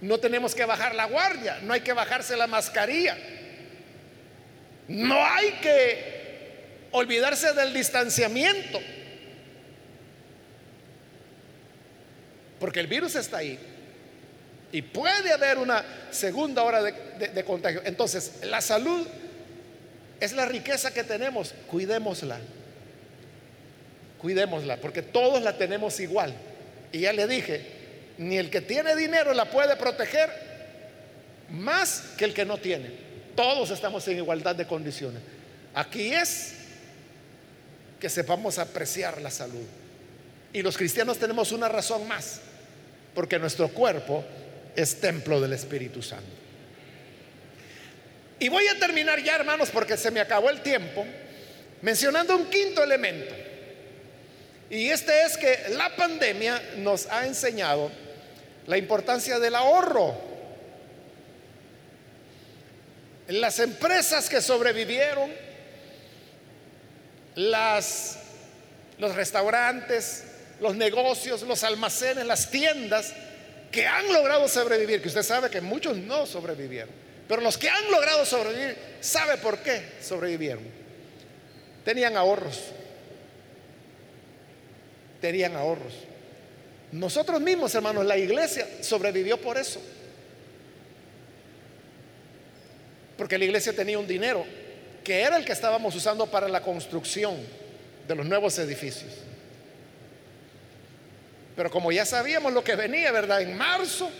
No 0.00 0.18
tenemos 0.18 0.54
que 0.54 0.64
bajar 0.64 0.94
la 0.94 1.06
guardia, 1.06 1.58
no 1.62 1.72
hay 1.72 1.80
que 1.80 1.92
bajarse 1.92 2.36
la 2.36 2.46
mascarilla. 2.46 3.16
No 4.88 5.24
hay 5.24 5.52
que 5.62 6.88
olvidarse 6.92 7.52
del 7.52 7.72
distanciamiento. 7.72 8.80
Porque 12.58 12.80
el 12.80 12.86
virus 12.86 13.14
está 13.14 13.38
ahí. 13.38 13.58
Y 14.72 14.82
puede 14.82 15.32
haber 15.32 15.58
una 15.58 15.84
segunda 16.10 16.62
hora 16.62 16.82
de, 16.82 17.44
contagio. 17.44 17.82
Entonces, 17.84 18.40
la 18.42 18.60
salud 18.60 19.06
es 20.20 20.32
la 20.32 20.46
riqueza 20.46 20.92
que 20.92 21.04
tenemos. 21.04 21.54
Cuidémosla. 21.68 22.38
Cuidémosla, 24.18 24.78
porque 24.78 25.02
todos 25.02 25.42
la 25.42 25.56
tenemos 25.56 26.00
igual. 26.00 26.34
Y 26.90 27.00
ya 27.00 27.12
le 27.12 27.26
dije, 27.26 27.64
ni 28.18 28.38
el 28.38 28.50
que 28.50 28.60
tiene 28.60 28.96
dinero 28.96 29.34
la 29.34 29.44
puede 29.50 29.76
proteger 29.76 30.30
más 31.50 32.02
que 32.16 32.24
el 32.24 32.34
que 32.34 32.44
no 32.44 32.58
tiene. 32.58 32.90
Todos 33.36 33.70
estamos 33.70 34.06
en 34.08 34.16
igualdad 34.16 34.56
de 34.56 34.66
condiciones. 34.66 35.22
Aquí 35.74 36.12
es 36.12 36.54
que 38.00 38.08
sepamos 38.08 38.58
apreciar 38.58 39.20
la 39.20 39.30
salud. 39.30 39.66
Y 40.52 40.62
los 40.62 40.76
cristianos 40.76 41.18
tenemos 41.18 41.52
una 41.52 41.68
razón 41.68 42.08
más, 42.08 42.40
porque 43.14 43.38
nuestro 43.38 43.68
cuerpo 43.68 44.24
es 44.76 45.00
templo 45.00 45.40
del 45.40 45.54
Espíritu 45.54 46.02
Santo. 46.02 46.30
Y 48.38 48.48
voy 48.48 48.66
a 48.68 48.78
terminar 48.78 49.22
ya, 49.22 49.36
hermanos, 49.36 49.70
porque 49.70 49.96
se 49.96 50.10
me 50.10 50.20
acabó 50.20 50.50
el 50.50 50.60
tiempo, 50.60 51.06
mencionando 51.80 52.36
un 52.36 52.46
quinto 52.50 52.82
elemento. 52.84 53.34
Y 54.68 54.88
este 54.90 55.22
es 55.22 55.38
que 55.38 55.70
la 55.70 55.94
pandemia 55.96 56.60
nos 56.76 57.06
ha 57.06 57.26
enseñado 57.26 57.90
la 58.66 58.76
importancia 58.76 59.38
del 59.38 59.54
ahorro. 59.54 60.14
Las 63.28 63.58
empresas 63.58 64.28
que 64.28 64.40
sobrevivieron 64.40 65.32
las, 67.36 68.18
los 68.98 69.14
restaurantes, 69.14 70.24
los 70.60 70.76
negocios, 70.76 71.42
los 71.42 71.64
almacenes, 71.64 72.26
las 72.26 72.50
tiendas 72.50 73.14
que 73.76 73.86
han 73.86 74.10
logrado 74.10 74.48
sobrevivir, 74.48 75.02
que 75.02 75.08
usted 75.08 75.22
sabe 75.22 75.50
que 75.50 75.60
muchos 75.60 75.98
no 75.98 76.24
sobrevivieron, 76.24 76.88
pero 77.28 77.42
los 77.42 77.58
que 77.58 77.68
han 77.68 77.90
logrado 77.90 78.24
sobrevivir, 78.24 78.74
¿sabe 79.02 79.36
por 79.36 79.58
qué 79.58 79.82
sobrevivieron? 80.00 80.64
Tenían 81.84 82.16
ahorros, 82.16 82.58
tenían 85.20 85.56
ahorros. 85.56 85.92
Nosotros 86.90 87.38
mismos, 87.38 87.74
hermanos, 87.74 88.06
la 88.06 88.16
iglesia 88.16 88.66
sobrevivió 88.80 89.38
por 89.38 89.58
eso. 89.58 89.82
Porque 93.18 93.36
la 93.36 93.44
iglesia 93.44 93.76
tenía 93.76 93.98
un 93.98 94.06
dinero 94.06 94.42
que 95.04 95.20
era 95.20 95.36
el 95.36 95.44
que 95.44 95.52
estábamos 95.52 95.94
usando 95.94 96.26
para 96.30 96.48
la 96.48 96.62
construcción 96.62 97.36
de 98.08 98.14
los 98.14 98.24
nuevos 98.24 98.58
edificios. 98.58 99.25
Pero 101.56 101.70
como 101.70 101.90
ya 101.90 102.04
sabíamos 102.04 102.52
lo 102.52 102.62
que 102.62 102.76
venía, 102.76 103.10
¿verdad? 103.10 103.40
En 103.40 103.56
marzo 103.56 104.10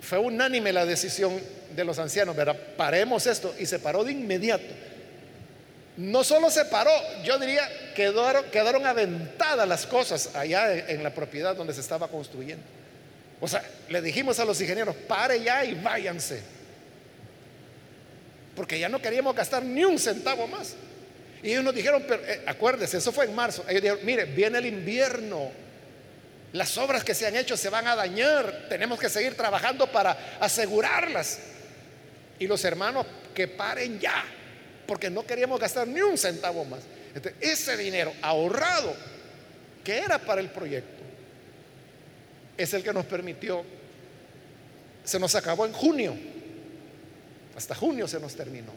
fue 0.00 0.18
unánime 0.18 0.72
la 0.72 0.86
decisión 0.86 1.40
de 1.74 1.84
los 1.84 1.98
ancianos, 1.98 2.36
¿verdad? 2.36 2.56
Paremos 2.76 3.26
esto 3.26 3.54
y 3.58 3.66
se 3.66 3.78
paró 3.78 4.04
de 4.04 4.12
inmediato. 4.12 4.72
No 5.96 6.24
solo 6.24 6.50
se 6.50 6.64
paró, 6.64 6.92
yo 7.24 7.38
diría 7.38 7.68
quedaron, 7.94 8.44
quedaron 8.50 8.86
aventadas 8.86 9.68
las 9.68 9.86
cosas 9.86 10.34
allá 10.34 10.72
en 10.88 11.02
la 11.02 11.12
propiedad 11.12 11.54
donde 11.54 11.74
se 11.74 11.80
estaba 11.80 12.08
construyendo. 12.08 12.64
O 13.40 13.48
sea, 13.48 13.62
le 13.88 14.00
dijimos 14.00 14.38
a 14.38 14.44
los 14.44 14.60
ingenieros, 14.60 14.94
pare 14.94 15.42
ya 15.42 15.64
y 15.64 15.74
váyanse 15.74 16.42
porque 18.60 18.78
ya 18.78 18.90
no 18.90 19.00
queríamos 19.00 19.34
gastar 19.34 19.64
ni 19.64 19.84
un 19.84 19.98
centavo 19.98 20.46
más. 20.46 20.74
Y 21.42 21.50
ellos 21.50 21.64
nos 21.64 21.74
dijeron, 21.74 22.04
pero 22.06 22.22
eh, 22.24 22.42
acuérdese, 22.46 22.98
eso 22.98 23.12
fue 23.12 23.24
en 23.24 23.34
marzo. 23.34 23.64
Ellos 23.68 23.82
dijeron, 23.82 24.04
mire, 24.04 24.24
viene 24.26 24.58
el 24.58 24.66
invierno, 24.66 25.50
las 26.52 26.76
obras 26.78 27.04
que 27.04 27.14
se 27.14 27.26
han 27.26 27.36
hecho 27.36 27.56
se 27.56 27.70
van 27.70 27.86
a 27.86 27.96
dañar, 27.96 28.66
tenemos 28.68 28.98
que 28.98 29.08
seguir 29.08 29.34
trabajando 29.36 29.90
para 29.90 30.36
asegurarlas. 30.40 31.38
Y 32.38 32.46
los 32.46 32.64
hermanos, 32.64 33.06
que 33.34 33.48
paren 33.48 33.98
ya, 33.98 34.24
porque 34.86 35.08
no 35.08 35.24
queríamos 35.24 35.60
gastar 35.60 35.86
ni 35.86 36.02
un 36.02 36.18
centavo 36.18 36.64
más. 36.64 36.80
ese 37.40 37.76
dinero 37.76 38.12
ahorrado, 38.22 38.94
que 39.84 39.98
era 39.98 40.18
para 40.18 40.40
el 40.40 40.50
proyecto, 40.50 41.02
es 42.56 42.74
el 42.74 42.82
que 42.82 42.92
nos 42.92 43.06
permitió, 43.06 43.64
se 45.04 45.18
nos 45.18 45.34
acabó 45.34 45.64
en 45.64 45.72
junio 45.72 46.16
hasta 47.60 47.74
junio 47.74 48.08
se 48.08 48.18
nos 48.18 48.34
terminó. 48.34 48.72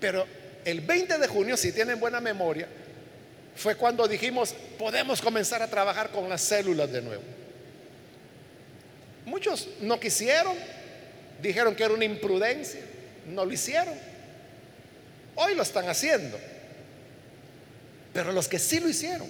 Pero 0.00 0.26
el 0.64 0.80
20 0.80 1.18
de 1.18 1.26
junio, 1.26 1.56
si 1.56 1.72
tienen 1.72 2.00
buena 2.00 2.20
memoria, 2.20 2.68
fue 3.56 3.76
cuando 3.76 4.08
dijimos, 4.08 4.54
podemos 4.78 5.20
comenzar 5.20 5.62
a 5.62 5.68
trabajar 5.68 6.10
con 6.10 6.28
las 6.28 6.40
células 6.40 6.90
de 6.90 7.02
nuevo. 7.02 7.22
Muchos 9.26 9.68
no 9.80 9.98
quisieron, 10.00 10.56
dijeron 11.40 11.74
que 11.74 11.84
era 11.84 11.94
una 11.94 12.04
imprudencia, 12.04 12.80
no 13.28 13.44
lo 13.44 13.52
hicieron. 13.52 13.94
Hoy 15.36 15.54
lo 15.54 15.62
están 15.62 15.88
haciendo. 15.88 16.38
Pero 18.12 18.32
los 18.32 18.46
que 18.48 18.58
sí 18.58 18.80
lo 18.80 18.88
hicieron, 18.88 19.28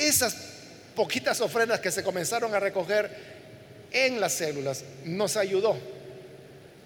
Esas 0.00 0.34
poquitas 0.96 1.42
ofrendas 1.42 1.80
que 1.80 1.90
se 1.90 2.02
comenzaron 2.02 2.54
a 2.54 2.58
recoger 2.58 3.10
en 3.92 4.18
las 4.18 4.32
células 4.32 4.82
nos 5.04 5.36
ayudó 5.36 5.76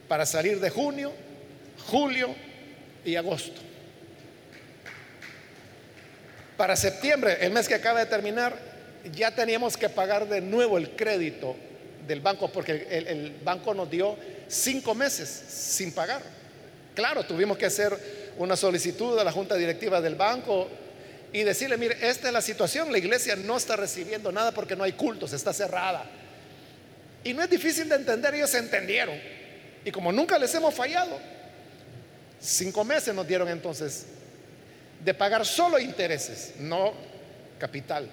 para 0.09 0.27
salir 0.27 0.61
de 0.61 0.71
junio, 0.71 1.13
julio 1.87 2.35
y 3.05 3.17
agosto. 3.17 3.61
Para 6.57 6.77
septiembre, 6.77 7.39
el 7.41 7.53
mes 7.53 7.67
que 7.67 7.75
acaba 7.75 8.01
de 8.01 8.07
terminar, 8.07 8.57
ya 9.13 9.35
teníamos 9.35 9.77
que 9.77 9.89
pagar 9.89 10.29
de 10.29 10.41
nuevo 10.41 10.79
el 10.79 10.91
crédito 10.91 11.57
del 12.07 12.21
banco 12.21 12.51
porque 12.51 12.87
el, 12.91 13.35
banco 13.43 13.75
nos 13.75 13.91
dio 13.91 14.17
cinco 14.49 14.95
meses 14.95 15.29
sin 15.29 15.93
pagar. 15.93 16.23
Claro, 16.95 17.25
tuvimos 17.25 17.59
que 17.59 17.67
hacer 17.67 17.97
una 18.39 18.57
solicitud 18.57 19.19
a 19.19 19.25
la 19.25 19.33
junta 19.33 19.57
directiva 19.57 20.01
del 20.01 20.15
banco 20.15 20.69
y 21.33 21.43
decirle, 21.43 21.77
mire, 21.77 21.97
esta 22.09 22.29
es 22.29 22.33
la 22.33 22.41
situación, 22.41 22.93
la 22.93 22.99
iglesia 22.99 23.35
no 23.35 23.57
está 23.57 23.75
recibiendo 23.75 24.31
nada 24.31 24.53
porque 24.53 24.77
no 24.77 24.85
hay 24.85 24.93
cultos, 24.93 25.33
está 25.33 25.53
cerrada. 25.53 26.05
Y 27.25 27.35
no 27.35 27.43
es 27.43 27.51
difícil 27.51 27.89
de 27.89 27.97
entender, 27.97 28.35
ellos 28.35 28.55
entendieron. 28.55 29.19
Y 29.85 29.91
como 29.91 30.11
nunca 30.11 30.39
les 30.39 30.55
hemos 30.55 30.74
fallado, 30.74 31.18
cinco 32.41 32.85
meses 32.85 33.14
nos 33.14 33.26
dieron 33.26 33.49
entonces 33.49 34.07
de 35.05 35.12
pagar 35.12 35.45
solo 35.45 35.78
intereses, 35.78 36.55
no 36.59 36.95
capital. 37.59 38.09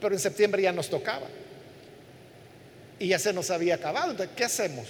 Pero 0.00 0.14
en 0.14 0.20
septiembre 0.20 0.62
ya 0.62 0.72
nos 0.72 0.88
tocaba. 0.88 1.26
Y 2.98 3.08
ya 3.08 3.18
se 3.18 3.32
nos 3.32 3.50
había 3.50 3.74
acabado. 3.74 4.12
Entonces, 4.12 4.34
¿qué 4.34 4.44
hacemos? 4.44 4.86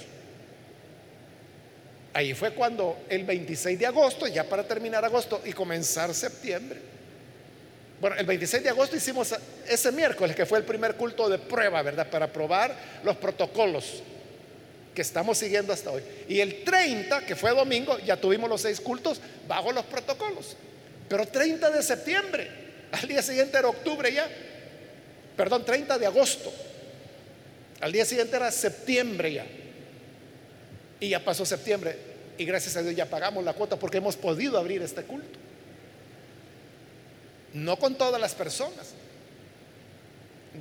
Ahí 2.13 2.35
fue 2.35 2.53
cuando 2.53 3.05
el 3.09 3.25
26 3.25 3.79
de 3.79 3.87
agosto, 3.87 4.27
ya 4.27 4.45
para 4.45 4.65
terminar 4.65 5.05
agosto 5.05 5.43
y 5.45 5.53
comenzar 5.53 6.13
septiembre. 6.15 6.81
Bueno, 8.01 8.17
el 8.17 8.27
26 8.27 8.63
de 8.63 8.69
agosto 8.71 8.97
hicimos 8.97 9.35
ese 9.69 9.93
miércoles, 9.93 10.35
que 10.35 10.47
fue 10.47 10.59
el 10.59 10.65
primer 10.65 10.97
culto 10.97 11.29
de 11.29 11.39
prueba, 11.39 11.83
¿verdad? 11.83 12.09
Para 12.09 12.33
probar 12.33 12.75
los 13.05 13.17
protocolos 13.17 14.03
que 14.95 15.03
estamos 15.03 15.39
siguiendo 15.39 15.73
hasta 15.73 15.91
hoy. 15.91 16.03
Y 16.29 16.41
el 16.41 16.65
30, 16.65 17.25
que 17.27 17.37
fue 17.37 17.51
domingo, 17.51 17.99
ya 18.01 18.17
tuvimos 18.17 18.49
los 18.49 18.61
seis 18.61 18.81
cultos 18.81 19.21
bajo 19.47 19.73
los 19.73 19.85
protocolos. 19.85 20.57
Pero 21.09 21.27
30 21.27 21.71
de 21.71 21.83
septiembre, 21.83 22.51
al 22.93 23.09
día 23.09 23.23
siguiente 23.23 23.59
era 23.59 23.69
octubre 23.69 24.13
ya, 24.13 24.29
perdón, 25.37 25.65
30 25.65 25.99
de 25.99 26.07
agosto, 26.07 26.53
al 27.81 27.93
día 27.93 28.05
siguiente 28.05 28.37
era 28.37 28.51
septiembre 28.51 29.33
ya. 29.33 29.47
Y 31.01 31.09
ya 31.11 31.25
pasó 31.25 31.47
septiembre 31.47 31.97
y 32.37 32.45
gracias 32.45 32.77
a 32.77 32.83
Dios 32.83 32.95
ya 32.95 33.07
pagamos 33.07 33.45
la 33.45 33.55
cuota 33.55 33.77
porque 33.77 33.99
hemos 33.99 34.17
podido 34.17 34.59
abrir 34.59 34.83
este 34.83 35.03
culto. 35.03 35.39
No 37.55 37.77
con 37.77 37.97
todas 37.97 38.21
las 38.21 38.35
personas. 38.35 38.95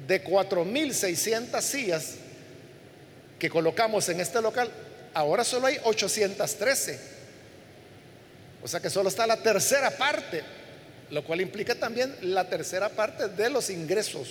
De 0.08 0.24
4.600 0.24 1.62
sillas 1.62 2.16
que 3.40 3.50
colocamos 3.50 4.08
en 4.10 4.20
este 4.20 4.42
local, 4.42 4.70
ahora 5.14 5.44
solo 5.44 5.68
hay 5.68 5.78
813. 5.84 7.00
O 8.62 8.68
sea 8.68 8.82
que 8.82 8.90
solo 8.90 9.10
está 9.10 9.26
la 9.26 9.38
tercera 9.38 9.90
parte, 9.92 10.44
lo 11.10 11.24
cual 11.24 11.42
implica 11.42 11.74
también 11.74 12.16
la 12.22 12.48
tercera 12.50 12.90
parte 12.90 13.30
de 13.30 13.50
los 13.50 13.70
ingresos. 13.70 14.28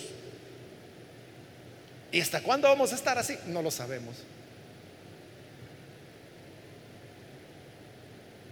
¿Y 2.13 2.21
hasta 2.21 2.43
cuándo 2.43 2.69
vamos 2.69 2.93
a 2.93 2.95
estar 2.95 3.19
así? 3.19 3.39
No 3.47 3.63
lo 3.63 3.71
sabemos. 3.71 4.17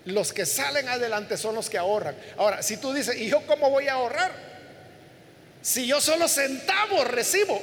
Los 0.06 0.32
que 0.32 0.46
salen 0.46 0.88
adelante 0.88 1.36
son 1.36 1.54
los 1.54 1.68
que 1.68 1.78
ahorran. 1.78 2.16
Ahora, 2.36 2.62
si 2.62 2.76
tú 2.76 2.92
dices, 2.92 3.16
¿y 3.16 3.28
yo 3.28 3.44
cómo 3.46 3.70
voy 3.70 3.88
a 3.88 3.94
ahorrar? 3.94 4.32
Si 5.62 5.86
yo 5.86 6.00
solo 6.00 6.28
centavos 6.28 7.08
recibo, 7.08 7.60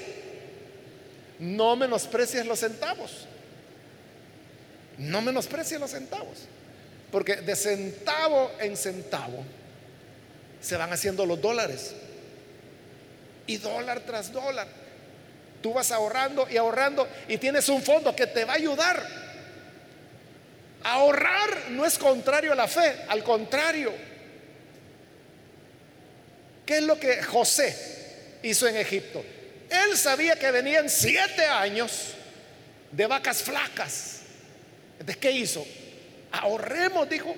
no 1.43 1.75
menosprecies 1.75 2.45
los 2.45 2.59
centavos. 2.59 3.27
No 4.97 5.21
menosprecies 5.21 5.77
los 5.79 5.91
centavos. 5.91 6.47
Porque 7.11 7.35
de 7.35 7.55
centavo 7.55 8.49
en 8.59 8.77
centavo 8.77 9.43
se 10.61 10.77
van 10.77 10.93
haciendo 10.93 11.25
los 11.25 11.41
dólares. 11.41 11.93
Y 13.45 13.57
dólar 13.57 13.99
tras 14.01 14.31
dólar. 14.31 14.67
Tú 15.61 15.73
vas 15.73 15.91
ahorrando 15.91 16.47
y 16.49 16.55
ahorrando 16.55 17.07
y 17.27 17.37
tienes 17.37 17.67
un 17.67 17.81
fondo 17.81 18.15
que 18.15 18.27
te 18.27 18.45
va 18.45 18.53
a 18.53 18.55
ayudar. 18.55 19.05
Ahorrar 20.81 21.71
no 21.71 21.85
es 21.85 21.97
contrario 21.97 22.53
a 22.53 22.55
la 22.55 22.69
fe, 22.69 23.03
al 23.09 23.21
contrario. 23.21 23.91
¿Qué 26.65 26.77
es 26.77 26.83
lo 26.83 26.97
que 26.97 27.21
José 27.21 28.39
hizo 28.43 28.65
en 28.65 28.77
Egipto? 28.77 29.23
Él 29.73 29.97
sabía 29.97 30.35
que 30.35 30.51
venían 30.51 30.87
siete 30.87 31.47
años 31.47 32.13
de 32.91 33.07
vacas 33.07 33.41
flacas. 33.41 34.21
¿De 34.99 35.15
qué 35.15 35.31
hizo? 35.31 35.65
Ahorremos, 36.31 37.09
dijo. 37.09 37.35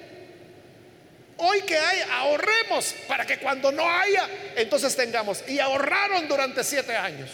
Hoy 1.37 1.61
que 1.61 1.77
hay, 1.77 1.99
ahorremos 2.11 2.93
para 3.07 3.25
que 3.25 3.37
cuando 3.39 3.71
no 3.71 3.89
haya, 3.89 4.27
entonces 4.57 4.95
tengamos. 4.97 5.43
Y 5.47 5.59
ahorraron 5.59 6.27
durante 6.27 6.61
siete 6.65 6.93
años. 6.93 7.29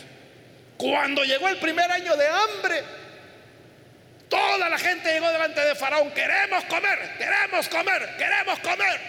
Cuando 0.77 1.23
llegó 1.23 1.47
el 1.47 1.57
primer 1.57 1.91
año 1.91 2.15
de 2.15 2.27
hambre, 2.27 2.83
toda 4.29 4.69
la 4.69 4.77
gente 4.77 5.13
llegó 5.13 5.31
delante 5.31 5.61
de 5.61 5.73
Faraón. 5.73 6.11
Queremos 6.11 6.63
comer, 6.65 7.17
queremos 7.17 7.67
comer, 7.69 8.17
queremos 8.17 8.59
comer. 8.59 9.01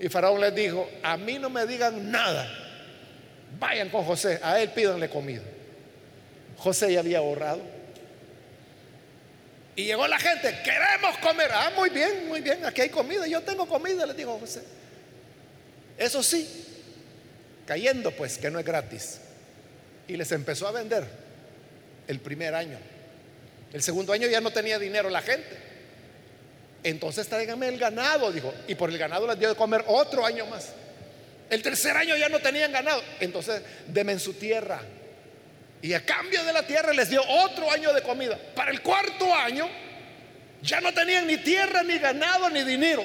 Y 0.00 0.08
Faraón 0.08 0.40
les 0.40 0.54
dijo, 0.54 0.90
a 1.02 1.18
mí 1.18 1.38
no 1.38 1.50
me 1.50 1.66
digan 1.66 2.10
nada 2.10 2.65
Vayan 3.58 3.88
con 3.88 4.04
José, 4.04 4.38
a 4.42 4.60
él 4.60 4.70
pídanle 4.70 5.08
comida. 5.08 5.42
José 6.58 6.92
ya 6.92 7.00
había 7.00 7.18
ahorrado. 7.18 7.60
Y 9.74 9.84
llegó 9.84 10.06
la 10.06 10.18
gente, 10.18 10.54
queremos 10.64 11.18
comer. 11.18 11.50
Ah, 11.52 11.70
muy 11.76 11.90
bien, 11.90 12.28
muy 12.28 12.40
bien, 12.40 12.64
aquí 12.64 12.80
hay 12.80 12.88
comida. 12.88 13.26
Yo 13.26 13.42
tengo 13.42 13.66
comida, 13.66 14.06
le 14.06 14.14
dijo 14.14 14.38
José. 14.38 14.62
Eso 15.98 16.22
sí, 16.22 16.48
cayendo 17.66 18.10
pues 18.10 18.38
que 18.38 18.50
no 18.50 18.58
es 18.58 18.64
gratis. 18.64 19.20
Y 20.08 20.16
les 20.16 20.32
empezó 20.32 20.66
a 20.68 20.72
vender 20.72 21.06
el 22.06 22.20
primer 22.20 22.54
año. 22.54 22.78
El 23.72 23.82
segundo 23.82 24.12
año 24.12 24.28
ya 24.28 24.40
no 24.40 24.50
tenía 24.50 24.78
dinero 24.78 25.10
la 25.10 25.20
gente. 25.20 25.66
Entonces 26.82 27.28
tráiganme 27.28 27.68
el 27.68 27.78
ganado, 27.78 28.32
dijo. 28.32 28.52
Y 28.68 28.74
por 28.74 28.90
el 28.90 28.96
ganado 28.96 29.26
les 29.26 29.38
dio 29.38 29.48
de 29.48 29.56
comer 29.56 29.84
otro 29.86 30.24
año 30.24 30.46
más. 30.46 30.72
El 31.48 31.62
tercer 31.62 31.96
año 31.96 32.16
ya 32.16 32.28
no 32.28 32.40
tenían 32.40 32.72
ganado. 32.72 33.02
Entonces, 33.20 33.62
denme 33.86 34.18
su 34.18 34.34
tierra. 34.34 34.80
Y 35.82 35.92
a 35.92 36.04
cambio 36.04 36.42
de 36.44 36.52
la 36.52 36.66
tierra 36.66 36.92
les 36.92 37.08
dio 37.08 37.22
otro 37.26 37.70
año 37.70 37.92
de 37.92 38.02
comida. 38.02 38.38
Para 38.54 38.70
el 38.70 38.82
cuarto 38.82 39.32
año 39.34 39.68
ya 40.62 40.80
no 40.80 40.92
tenían 40.92 41.26
ni 41.26 41.36
tierra, 41.38 41.82
ni 41.82 41.98
ganado, 41.98 42.50
ni 42.50 42.64
dinero. 42.64 43.04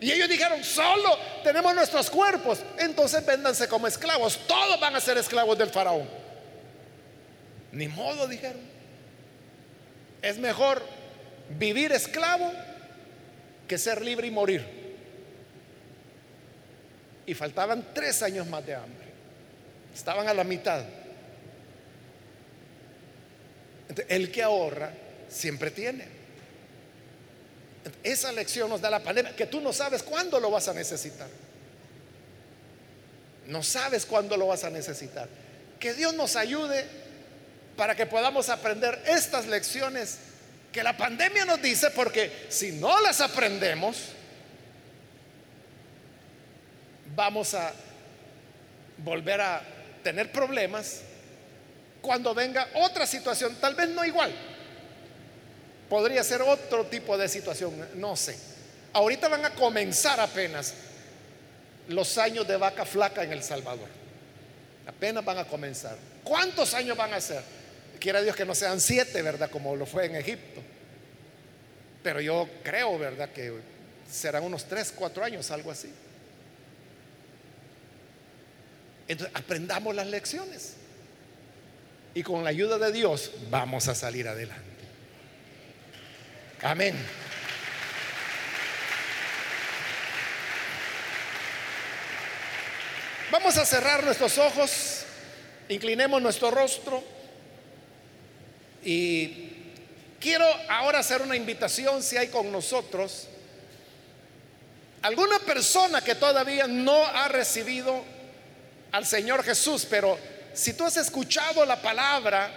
Y 0.00 0.10
ellos 0.10 0.28
dijeron, 0.28 0.64
solo 0.64 1.16
tenemos 1.44 1.74
nuestros 1.74 2.10
cuerpos. 2.10 2.58
Entonces 2.78 3.24
véndanse 3.24 3.68
como 3.68 3.86
esclavos. 3.86 4.38
Todos 4.46 4.80
van 4.80 4.96
a 4.96 5.00
ser 5.00 5.16
esclavos 5.18 5.56
del 5.56 5.70
faraón. 5.70 6.08
Ni 7.70 7.86
modo, 7.86 8.26
dijeron. 8.26 8.60
Es 10.22 10.38
mejor 10.38 10.82
vivir 11.50 11.92
esclavo 11.92 12.52
que 13.68 13.78
ser 13.78 14.02
libre 14.02 14.26
y 14.26 14.30
morir 14.30 14.83
y 17.26 17.34
faltaban 17.34 17.92
tres 17.94 18.22
años 18.22 18.46
más 18.46 18.64
de 18.66 18.74
hambre. 18.74 19.08
Estaban 19.94 20.28
a 20.28 20.34
la 20.34 20.44
mitad. 20.44 20.84
el 24.08 24.32
que 24.32 24.42
ahorra 24.42 24.90
siempre 25.28 25.70
tiene. 25.70 26.04
Esa 28.02 28.32
lección 28.32 28.70
nos 28.70 28.80
da 28.80 28.90
la 28.90 29.02
pandemia, 29.02 29.36
que 29.36 29.46
tú 29.46 29.60
no 29.60 29.72
sabes 29.72 30.02
cuándo 30.02 30.40
lo 30.40 30.50
vas 30.50 30.68
a 30.68 30.74
necesitar. 30.74 31.28
No 33.46 33.62
sabes 33.62 34.06
cuándo 34.06 34.36
lo 34.36 34.46
vas 34.46 34.64
a 34.64 34.70
necesitar. 34.70 35.28
Que 35.78 35.92
Dios 35.92 36.14
nos 36.14 36.34
ayude 36.36 36.86
para 37.76 37.94
que 37.94 38.06
podamos 38.06 38.48
aprender 38.48 39.00
estas 39.06 39.46
lecciones 39.46 40.18
que 40.72 40.82
la 40.82 40.96
pandemia 40.96 41.44
nos 41.44 41.60
dice, 41.60 41.90
porque 41.90 42.46
si 42.48 42.72
no 42.72 43.00
las 43.00 43.20
aprendemos, 43.20 43.96
vamos 47.14 47.54
a 47.54 47.72
volver 48.98 49.40
a 49.40 49.62
tener 50.02 50.30
problemas 50.30 51.00
cuando 52.00 52.34
venga 52.34 52.68
otra 52.74 53.06
situación, 53.06 53.56
tal 53.60 53.74
vez 53.74 53.88
no 53.88 54.04
igual. 54.04 54.32
Podría 55.88 56.22
ser 56.22 56.42
otro 56.42 56.86
tipo 56.86 57.16
de 57.16 57.28
situación, 57.28 57.72
no 57.94 58.14
sé. 58.16 58.36
Ahorita 58.92 59.28
van 59.28 59.44
a 59.44 59.50
comenzar 59.50 60.20
apenas 60.20 60.74
los 61.88 62.18
años 62.18 62.46
de 62.46 62.56
vaca 62.56 62.84
flaca 62.84 63.22
en 63.24 63.32
El 63.32 63.42
Salvador. 63.42 63.88
Apenas 64.86 65.24
van 65.24 65.38
a 65.38 65.44
comenzar. 65.44 65.96
¿Cuántos 66.22 66.74
años 66.74 66.96
van 66.96 67.12
a 67.14 67.20
ser? 67.20 67.42
Quiera 67.98 68.20
Dios 68.22 68.36
que 68.36 68.44
no 68.44 68.54
sean 68.54 68.80
siete, 68.80 69.22
¿verdad? 69.22 69.50
Como 69.50 69.74
lo 69.76 69.86
fue 69.86 70.06
en 70.06 70.16
Egipto. 70.16 70.60
Pero 72.02 72.20
yo 72.20 72.48
creo, 72.62 72.98
¿verdad? 72.98 73.30
Que 73.30 73.52
serán 74.10 74.44
unos 74.44 74.64
tres, 74.64 74.92
cuatro 74.94 75.24
años, 75.24 75.50
algo 75.50 75.70
así. 75.70 75.90
Entonces, 79.08 79.36
aprendamos 79.36 79.94
las 79.94 80.06
lecciones. 80.06 80.74
Y 82.14 82.22
con 82.22 82.44
la 82.44 82.50
ayuda 82.50 82.78
de 82.78 82.92
Dios 82.92 83.32
vamos 83.50 83.88
a 83.88 83.94
salir 83.94 84.28
adelante. 84.28 84.62
Amén. 86.62 86.96
Vamos 93.30 93.58
a 93.58 93.66
cerrar 93.66 94.04
nuestros 94.04 94.38
ojos, 94.38 95.04
inclinemos 95.68 96.22
nuestro 96.22 96.52
rostro 96.52 97.02
y 98.84 99.50
quiero 100.20 100.46
ahora 100.68 101.00
hacer 101.00 101.20
una 101.20 101.34
invitación 101.34 102.00
si 102.02 102.16
hay 102.16 102.28
con 102.28 102.52
nosotros 102.52 103.28
alguna 105.02 105.38
persona 105.40 106.00
que 106.02 106.14
todavía 106.14 106.66
no 106.66 107.04
ha 107.04 107.28
recibido 107.28 108.13
al 108.94 109.04
Señor 109.04 109.42
Jesús, 109.42 109.84
pero 109.90 110.16
si 110.52 110.72
tú 110.74 110.84
has 110.84 110.96
escuchado 110.96 111.66
la 111.66 111.82
palabra 111.82 112.48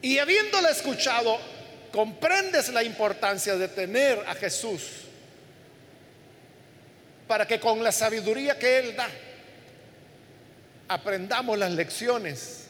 y 0.00 0.16
habiéndola 0.16 0.70
escuchado, 0.70 1.38
comprendes 1.92 2.70
la 2.70 2.82
importancia 2.82 3.54
de 3.56 3.68
tener 3.68 4.18
a 4.26 4.34
Jesús 4.34 4.80
para 7.26 7.46
que 7.46 7.60
con 7.60 7.84
la 7.84 7.92
sabiduría 7.92 8.58
que 8.58 8.78
Él 8.78 8.96
da, 8.96 9.10
aprendamos 10.88 11.58
las 11.58 11.72
lecciones 11.72 12.64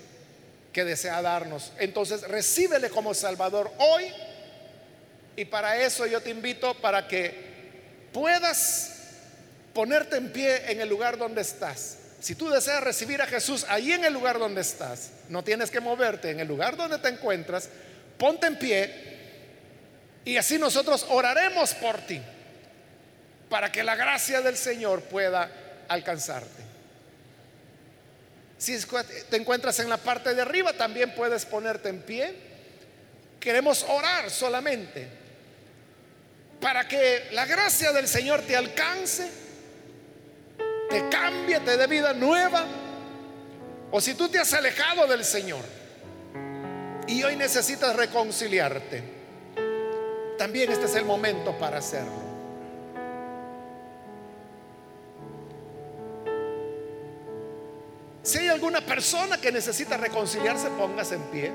que 0.73 0.85
desea 0.85 1.23
darnos. 1.23 1.71
Entonces, 1.79 2.23
recíbele 2.23 2.91
como 2.91 3.15
Salvador 3.15 3.71
hoy. 3.79 4.13
Y 5.37 5.45
para 5.45 5.81
eso 5.81 6.05
yo 6.05 6.21
te 6.21 6.31
invito 6.31 6.75
para 6.75 7.07
que 7.07 8.09
puedas 8.13 8.98
ponerte 9.73 10.17
en 10.17 10.33
pie 10.33 10.71
en 10.71 10.81
el 10.81 10.89
lugar 10.89 11.19
donde 11.19 11.43
estás. 11.43 11.99
Si 12.21 12.35
tú 12.35 12.49
deseas 12.51 12.83
recibir 12.83 13.23
a 13.23 13.27
Jesús 13.27 13.65
ahí 13.69 13.93
en 13.93 14.05
el 14.05 14.13
lugar 14.13 14.39
donde 14.39 14.61
estás, 14.61 15.11
no 15.29 15.45
tienes 15.45 15.71
que 15.71 15.81
moverte, 15.81 16.31
en 16.31 16.41
el 16.41 16.49
lugar 16.49 16.77
donde 16.77 16.99
te 16.99 17.09
encuentras, 17.09 17.69
ponte 18.19 18.47
en 18.47 18.59
pie 18.59 19.19
y 20.25 20.37
así 20.37 20.59
nosotros 20.59 21.07
oraremos 21.09 21.75
por 21.75 21.99
ti 21.99 22.21
para 23.49 23.73
que 23.73 23.83
la 23.83 23.97
gracia 23.97 24.43
del 24.43 24.57
Señor 24.57 25.03
pueda 25.03 25.51
alcanzarte. 25.89 26.69
Si 28.59 28.77
te 29.31 29.37
encuentras 29.37 29.79
en 29.79 29.89
la 29.89 29.97
parte 29.97 30.35
de 30.35 30.43
arriba, 30.43 30.73
también 30.73 31.15
puedes 31.15 31.47
ponerte 31.47 31.89
en 31.89 32.03
pie. 32.03 32.35
Queremos 33.39 33.85
orar 33.89 34.31
solamente 34.31 35.09
para 36.61 36.87
que 36.89 37.29
la 37.33 37.47
gracia 37.47 37.93
del 37.93 38.09
Señor 38.09 38.43
te 38.43 38.57
alcance, 38.57 39.31
te 41.29 41.37
cambie, 41.37 41.61
te 41.61 41.77
dé 41.77 41.87
vida 41.87 42.13
nueva. 42.13 42.65
O 43.91 44.01
si 44.01 44.15
tú 44.15 44.29
te 44.29 44.39
has 44.39 44.53
alejado 44.53 45.07
del 45.07 45.25
Señor 45.25 45.65
y 47.07 47.23
hoy 47.23 47.37
necesitas 47.37 47.97
reconciliarte, 47.97 49.03
también 50.37 50.71
este 50.71 50.87
es 50.87 50.95
el 50.95 51.05
momento 51.05 51.57
para 51.59 51.79
hacerlo. 51.79 52.29
Si 58.23 58.39
hay 58.39 58.49
alguna 58.49 58.83
persona 58.83 59.41
que 59.41 59.51
necesita 59.51 59.97
reconciliarse, 59.97 60.69
póngase 60.71 61.15
en 61.15 61.23
pie. 61.31 61.53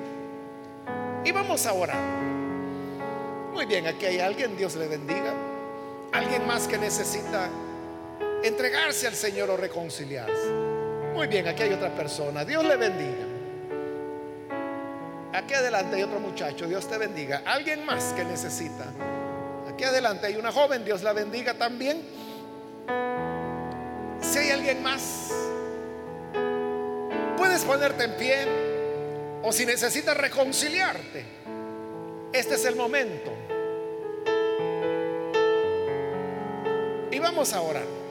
Y 1.24 1.32
vamos 1.32 1.68
a 1.68 1.74
orar. 1.74 2.02
Muy 3.54 3.68
bien, 3.68 3.86
aquí 3.86 4.08
hay 4.08 4.20
alguien, 4.20 4.58
Dios 4.58 4.76
le 4.76 4.88
bendiga. 4.88 5.34
Alguien 6.12 6.48
más 6.48 6.68
que 6.68 6.80
necesita 6.80 7.48
entregarse 8.44 9.08
al 9.08 9.16
Señor 9.16 9.50
o 9.50 9.58
reconciliarse. 9.58 10.50
Muy 11.14 11.28
bien, 11.28 11.48
aquí 11.48 11.64
hay 11.64 11.74
otra 11.74 11.96
persona. 11.96 12.44
Dios 12.44 12.64
le 12.66 12.76
bendiga. 12.76 13.26
Aquí 15.34 15.54
adelante 15.54 15.96
hay 15.96 16.04
otro 16.04 16.20
muchacho. 16.20 16.68
Dios 16.68 16.88
te 16.88 16.98
bendiga. 16.98 17.44
Alguien 17.46 17.86
más 17.86 18.14
que 18.14 18.24
necesita. 18.24 18.86
Aquí 19.68 19.84
adelante 19.84 20.28
hay 20.28 20.36
una 20.36 20.52
joven. 20.52 20.86
Dios 20.86 21.02
la 21.04 21.14
bendiga 21.14 21.54
también. 21.56 22.02
Si 24.22 24.40
hay 24.40 24.52
alguien 24.52 24.82
más 24.82 25.32
Puedes 27.44 27.66
ponerte 27.66 28.06
en 28.06 28.12
pie 28.16 28.48
o 29.44 29.52
si 29.52 29.66
necesitas 29.66 30.16
reconciliarte, 30.16 31.26
este 32.32 32.56
es 32.56 32.66
el 32.66 32.78
momento. 32.78 33.34
Y 37.12 37.20
vamos 37.20 37.52
a 37.52 37.62
orar. 37.62 38.03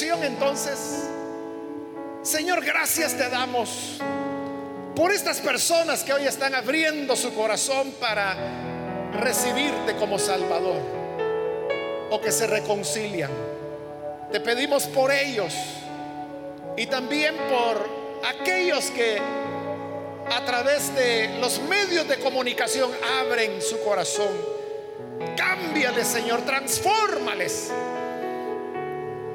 Entonces. 0.00 1.04
Señor, 2.22 2.64
gracias 2.64 3.14
te 3.14 3.28
damos 3.28 3.98
por 4.96 5.12
estas 5.12 5.38
personas 5.40 6.02
que 6.02 6.14
hoy 6.14 6.26
están 6.26 6.54
abriendo 6.54 7.14
su 7.14 7.34
corazón 7.34 7.92
para 8.00 8.34
recibirte 9.12 9.94
como 9.96 10.18
Salvador 10.18 10.80
o 12.10 12.20
que 12.20 12.32
se 12.32 12.46
reconcilian. 12.46 13.30
Te 14.30 14.40
pedimos 14.40 14.86
por 14.86 15.12
ellos 15.12 15.52
y 16.76 16.86
también 16.86 17.34
por 17.50 17.86
aquellos 18.40 18.90
que 18.92 19.18
a 20.30 20.44
través 20.46 20.94
de 20.94 21.36
los 21.38 21.60
medios 21.60 22.08
de 22.08 22.18
comunicación 22.18 22.90
abren 23.20 23.60
su 23.60 23.78
corazón. 23.84 24.32
Cámbiales, 25.36 26.06
Señor, 26.06 26.42
transfórmales. 26.46 27.70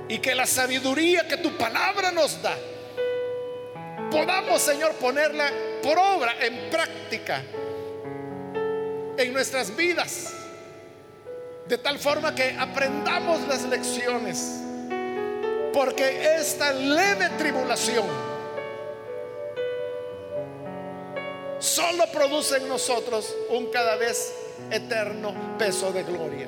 Y 0.09 0.19
que 0.19 0.33
la 0.35 0.45
sabiduría 0.45 1.27
que 1.27 1.37
tu 1.37 1.57
palabra 1.57 2.11
nos 2.11 2.41
da, 2.41 2.55
podamos, 4.09 4.61
Señor, 4.61 4.93
ponerla 4.93 5.51
por 5.83 5.97
obra, 5.97 6.35
en 6.41 6.69
práctica 6.69 7.43
en 9.17 9.33
nuestras 9.33 9.75
vidas. 9.75 10.33
De 11.67 11.77
tal 11.77 11.99
forma 11.99 12.33
que 12.33 12.55
aprendamos 12.57 13.45
las 13.47 13.63
lecciones. 13.63 14.61
Porque 15.73 16.35
esta 16.37 16.71
leve 16.71 17.29
tribulación 17.37 18.05
solo 21.59 22.05
produce 22.11 22.57
en 22.57 22.67
nosotros 22.67 23.35
un 23.49 23.67
cada 23.67 23.95
vez 23.95 24.33
eterno 24.71 25.57
peso 25.57 25.91
de 25.91 26.03
gloria. 26.03 26.47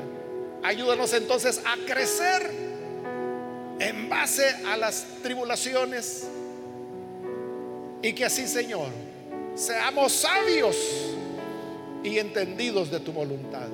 Ayúdanos 0.63 1.13
entonces 1.13 1.61
a 1.65 1.75
crecer 1.85 2.68
en 3.79 4.09
base 4.09 4.45
a 4.67 4.77
las 4.77 5.05
tribulaciones 5.23 6.27
y 8.01 8.13
que 8.13 8.25
así, 8.25 8.47
Señor, 8.47 8.89
seamos 9.55 10.13
sabios 10.13 10.77
y 12.03 12.17
entendidos 12.17 12.89
de 12.91 12.99
tu 12.99 13.11
voluntad. 13.11 13.67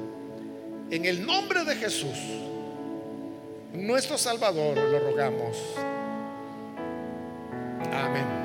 En 0.89 1.06
el 1.06 1.26
nombre 1.26 1.64
de 1.64 1.76
Jesús, 1.76 2.18
nuestro 3.74 4.18
Salvador, 4.18 4.78
lo 4.78 4.99
rogamos. 4.99 5.58
Amén. 7.91 8.45